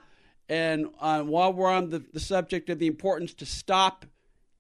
and 0.49 0.87
uh, 1.01 1.23
while 1.23 1.53
we're 1.53 1.69
on 1.69 1.91
the, 1.91 1.99
the 2.13 2.21
subject 2.21 2.71
of 2.71 2.79
the 2.79 2.87
importance 2.87 3.35
to 3.35 3.45
stop 3.45 4.07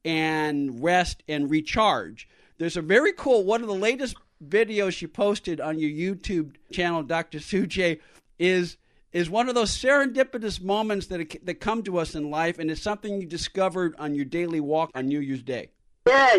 and 0.05 0.83
rest 0.83 1.23
and 1.29 1.49
recharge. 1.49 2.29
There's 2.59 2.77
a 2.77 2.83
very 2.83 3.13
cool 3.13 3.45
one 3.45 3.61
of 3.61 3.69
the 3.69 3.75
latest 3.75 4.17
videos 4.45 4.93
she 4.93 5.07
posted 5.07 5.61
on 5.61 5.79
your 5.79 5.91
YouTube 5.91 6.55
channel, 6.73 7.03
Dr. 7.03 7.39
Sujay, 7.39 8.01
is 8.39 8.77
is 9.13 9.29
one 9.29 9.49
of 9.49 9.57
those 9.57 9.77
serendipitous 9.77 10.63
moments 10.63 11.07
that 11.09 11.45
that 11.45 11.55
come 11.55 11.83
to 11.83 11.99
us 11.99 12.15
in 12.15 12.31
life, 12.31 12.59
and 12.59 12.71
it's 12.71 12.83
something 12.83 13.21
you 13.21 13.27
discovered 13.27 13.95
on 13.99 14.15
your 14.15 14.25
daily 14.25 14.61
walk 14.61 14.91
on 14.95 15.07
New 15.07 15.21
Year's 15.21 15.43
Day. 15.43 15.71
Yeah, 16.07 16.39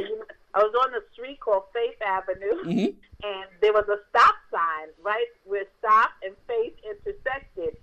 I 0.54 0.60
was 0.60 0.74
on 0.84 0.94
a 0.94 1.02
street 1.14 1.40
called 1.40 1.64
Faith 1.74 2.02
Avenue, 2.06 2.64
mm-hmm. 2.64 3.28
and 3.28 3.46
there 3.62 3.74
was 3.74 3.86
a 3.88 4.00
stop 4.10 4.36
sign 4.52 4.88
right 5.04 5.28
where 5.46 5.66
stop 5.80 6.12
and 6.24 6.36
faith 6.48 6.74
intersected. 6.84 7.78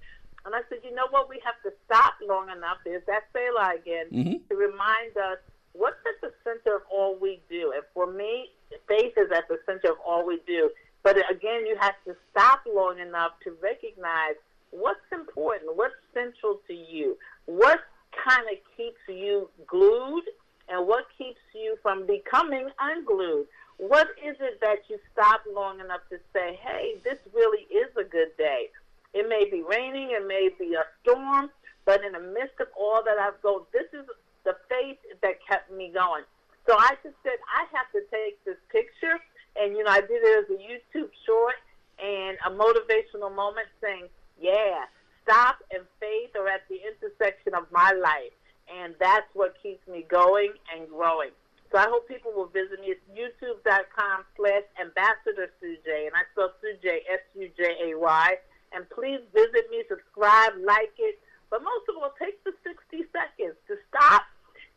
And 0.45 0.55
I 0.55 0.61
said, 0.69 0.79
you 0.83 0.95
know 0.95 1.07
what? 1.11 1.29
We 1.29 1.43
have 1.45 1.61
to 1.65 1.77
stop 1.85 2.15
long 2.27 2.49
enough. 2.49 2.79
There's 2.85 3.05
that 3.07 3.29
Selah 3.33 3.75
again 3.77 4.07
mm-hmm. 4.11 4.49
to 4.49 4.57
remind 4.57 5.17
us 5.17 5.39
what's 5.73 6.01
at 6.07 6.21
the 6.23 6.33
center 6.45 6.77
of 6.77 6.83
all 6.91 7.19
we 7.21 7.41
do? 7.51 7.73
And 7.75 7.83
for 7.93 8.11
me, 8.11 8.51
faith 8.87 9.15
is 9.17 9.31
at 9.35 9.49
the 9.49 9.59
center 9.67 9.93
of 9.93 9.99
all 10.07 10.27
we 10.27 10.41
do. 10.47 10.71
But 11.03 11.17
again, 11.31 11.67
you 11.67 11.77
have 11.81 11.95
to 12.07 12.17
stop 12.31 12.61
long 12.67 12.99
enough 12.99 13.33
to 13.45 13.57
recognize 13.63 14.35
what's 14.71 15.01
important, 15.13 15.77
what's 15.77 15.95
central 16.13 16.61
to 16.67 16.75
you, 16.75 17.17
what 17.47 17.81
kind 18.25 18.47
of 18.53 18.59
keeps 18.77 19.01
you 19.09 19.49
glued, 19.67 20.25
and 20.69 20.87
what 20.87 21.07
keeps 21.17 21.41
you 21.55 21.79
from 21.83 22.07
becoming 22.07 22.69
unglued. 22.79 23.47
What 23.79 24.09
is 24.23 24.37
it 24.41 24.61
that 24.61 24.79
you 24.89 24.99
stop 25.13 25.41
long 25.55 25.81
enough 25.81 26.01
to 26.11 26.19
say, 26.33 26.59
hey, 26.63 26.97
this 27.05 27.19
really 27.33 27.63
is 27.73 27.89
a 27.97 28.05
good 28.05 28.37
day? 28.37 28.69
It 29.15 29.29
may 29.29 29.49
be 29.51 29.63
raining, 29.63 30.11
it 30.11 30.27
may 30.27 30.51
be 30.59 30.75
a 30.75 30.85
storm, 31.03 31.49
but 31.87 32.05
in 32.05 32.13
the 32.13 32.21
midst 32.21 32.61
of 32.61 32.67
all 32.77 33.03
that 33.05 33.19
I've 33.19 33.41
gone, 33.41 33.63
this 33.73 33.87
is 33.95 34.07
the 34.45 34.57
faith 34.69 34.99
that 35.23 35.37
kept 35.49 35.73
me 35.73 35.91
going. 35.95 36.25
So 36.69 36.77
I 36.77 37.01
just 37.03 37.17
said, 37.25 37.41
I 37.49 37.65
have 37.73 37.89
to 37.97 38.05
take 38.13 38.45
this 38.45 38.61
picture. 38.69 39.17
And, 39.57 39.73
you 39.73 39.83
know, 39.83 39.91
I 39.91 40.03
did 40.03 40.21
it 40.21 40.45
as 40.45 40.49
a 40.53 40.61
YouTube 40.61 41.09
short 41.25 41.57
and 41.97 42.37
a 42.45 42.53
motivational 42.53 43.35
moment 43.35 43.73
saying, 43.81 44.13
yeah, 44.37 44.85
stop 45.25 45.65
and 45.73 45.89
faith 45.99 46.37
are 46.37 46.47
at 46.47 46.69
the 46.69 46.77
intersection 46.77 47.55
of 47.57 47.65
my 47.73 47.97
life. 47.97 48.37
And 48.69 48.95
that's 49.01 49.27
what 49.33 49.57
keeps 49.63 49.81
me 49.89 50.05
going 50.13 50.53
and 50.69 50.87
growing. 50.93 51.33
So 51.73 51.79
I 51.79 51.89
hope 51.89 52.07
people 52.07 52.37
will 52.37 52.53
visit 52.53 52.81
me. 52.85 52.93
It's 52.93 53.05
youtube.com 53.17 54.29
slash 54.37 54.69
ambassador 54.77 55.49
Sujay. 55.65 56.05
And 56.05 56.13
I 56.13 56.29
spell 56.37 56.53
Sujay, 56.61 57.01
S-U-J-A-Y. 57.09 58.29
And 58.77 58.85
please 58.91 59.25
visit 59.33 59.73
me, 59.73 59.85
subscribe, 59.89 60.53
like 60.61 60.93
it. 60.99 61.19
But 61.49 61.65
most 61.65 61.89
of 61.89 61.97
all, 61.97 62.13
take 62.21 62.45
the 62.45 62.53
60 62.61 63.09
seconds 63.09 63.57
to 63.73 63.81
stop 63.89 64.29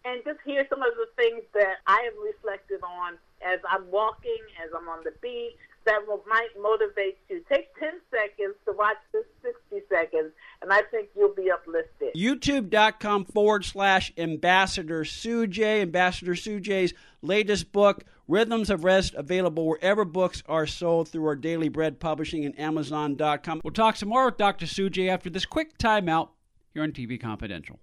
and 0.06 0.22
just 0.26 0.40
hear 0.46 0.66
some 0.70 0.82
of 0.82 0.94
the 0.96 1.08
things 1.16 1.44
that 1.54 1.76
I 1.88 2.02
have 2.06 2.14
reflected 2.24 2.82
on 2.84 3.18
as 3.46 3.60
I'm 3.70 3.90
walking, 3.92 4.40
as 4.64 4.72
I'm 4.76 4.88
on 4.90 5.04
the 5.04 5.14
beach, 5.22 5.58
that 5.86 6.00
will, 6.08 6.24
might 6.28 6.50
motivate 6.62 7.18
you. 7.30 7.44
Take 7.50 7.76
10 7.80 7.90
seconds 8.12 8.56
to 8.66 8.74
watch 8.74 8.98
this 9.12 9.26
60 9.42 9.86
seconds, 9.90 10.32
and 10.62 10.72
I 10.72 10.84
think 10.92 11.10
you'll 11.16 11.34
be 11.34 11.50
uplifted. 11.52 12.14
YouTube.com 12.16 13.26
forward 13.26 13.66
slash 13.66 14.14
Ambassador 14.18 15.04
Sujay. 15.04 15.82
Ambassador 15.82 16.34
Sujay's 16.34 16.94
latest 17.22 17.72
book, 17.72 18.04
Rhythms 18.28 18.70
of 18.70 18.84
Rest, 18.84 19.16
available 19.16 19.68
wherever 19.68 20.06
books 20.06 20.44
are 20.48 20.68
sold 20.68 21.10
through 21.10 21.26
our 21.26 21.36
Daily 21.36 21.70
Bread 21.70 22.00
Publishing 22.00 22.46
and 22.46 22.58
Amazon.com. 22.60 23.62
We'll 23.64 23.74
talk 23.74 23.96
some 23.96 24.10
more 24.10 24.26
with 24.26 24.38
Dr. 24.38 24.68
Sujay 24.68 25.10
after 25.10 25.30
this 25.30 25.46
quick 25.46 25.78
timeout 25.78 26.30
here 26.74 26.84
on 26.84 26.92
TV 26.92 27.20
Confidential. 27.20 27.80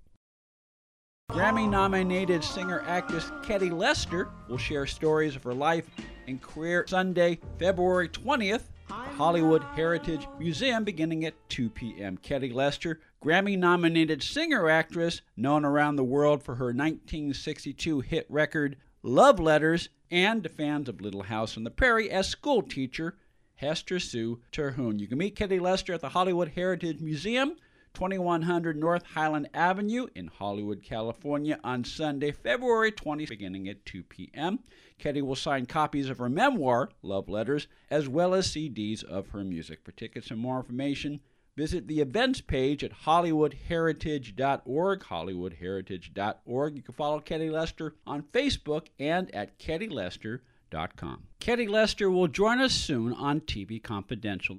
Grammy 1.32 1.68
nominated 1.68 2.42
singer 2.42 2.82
actress 2.86 3.30
Ketty 3.42 3.68
Lester 3.68 4.30
will 4.48 4.56
share 4.56 4.86
stories 4.86 5.36
of 5.36 5.42
her 5.42 5.52
life 5.52 5.84
and 6.26 6.40
career 6.40 6.86
Sunday, 6.88 7.38
February 7.58 8.08
20th, 8.08 8.62
the 8.88 8.94
Hollywood 8.94 9.62
Heritage 9.74 10.26
Museum 10.38 10.84
beginning 10.84 11.26
at 11.26 11.34
2 11.50 11.68
p.m. 11.68 12.16
Ketty 12.16 12.50
Lester, 12.50 13.00
Grammy 13.22 13.58
nominated 13.58 14.22
singer 14.22 14.70
actress 14.70 15.20
known 15.36 15.66
around 15.66 15.96
the 15.96 16.02
world 16.02 16.42
for 16.42 16.54
her 16.54 16.66
1962 16.66 18.00
hit 18.00 18.26
record 18.30 18.76
Love 19.02 19.38
Letters 19.38 19.90
and 20.10 20.42
to 20.42 20.48
fans 20.48 20.88
of 20.88 21.02
Little 21.02 21.24
House 21.24 21.58
on 21.58 21.64
the 21.64 21.70
Prairie 21.70 22.10
as 22.10 22.26
school 22.26 22.62
teacher 22.62 23.18
Hester 23.56 24.00
Sue 24.00 24.40
Terhune. 24.50 24.98
You 24.98 25.06
can 25.06 25.18
meet 25.18 25.36
Ketty 25.36 25.60
Lester 25.60 25.92
at 25.92 26.00
the 26.00 26.08
Hollywood 26.08 26.52
Heritage 26.54 27.00
Museum 27.00 27.56
2100 27.98 28.76
North 28.76 29.02
Highland 29.02 29.48
Avenue 29.52 30.06
in 30.14 30.28
Hollywood, 30.28 30.84
California 30.84 31.58
on 31.64 31.82
Sunday, 31.82 32.30
February 32.30 32.92
20th, 32.92 33.28
beginning 33.28 33.68
at 33.68 33.84
2 33.84 34.04
p.m. 34.04 34.60
Ketty 35.00 35.20
will 35.20 35.34
sign 35.34 35.66
copies 35.66 36.08
of 36.08 36.18
her 36.18 36.28
memoir, 36.28 36.90
Love 37.02 37.28
Letters, 37.28 37.66
as 37.90 38.08
well 38.08 38.34
as 38.34 38.46
CDs 38.46 39.02
of 39.02 39.30
her 39.30 39.42
music. 39.42 39.80
For 39.82 39.90
tickets 39.90 40.30
and 40.30 40.38
more 40.38 40.58
information, 40.58 41.18
visit 41.56 41.88
the 41.88 41.98
events 41.98 42.40
page 42.40 42.84
at 42.84 42.92
hollywoodheritage.org, 43.02 45.00
hollywoodheritage.org. 45.00 46.76
You 46.76 46.82
can 46.82 46.94
follow 46.94 47.18
Ketty 47.18 47.50
Lester 47.50 47.96
on 48.06 48.22
Facebook 48.22 48.86
and 49.00 49.34
at 49.34 49.58
kettylester.com. 49.58 51.24
Ketty 51.40 51.66
Lester 51.66 52.08
will 52.08 52.28
join 52.28 52.60
us 52.60 52.74
soon 52.74 53.12
on 53.12 53.40
TV 53.40 53.82
Confidential. 53.82 54.58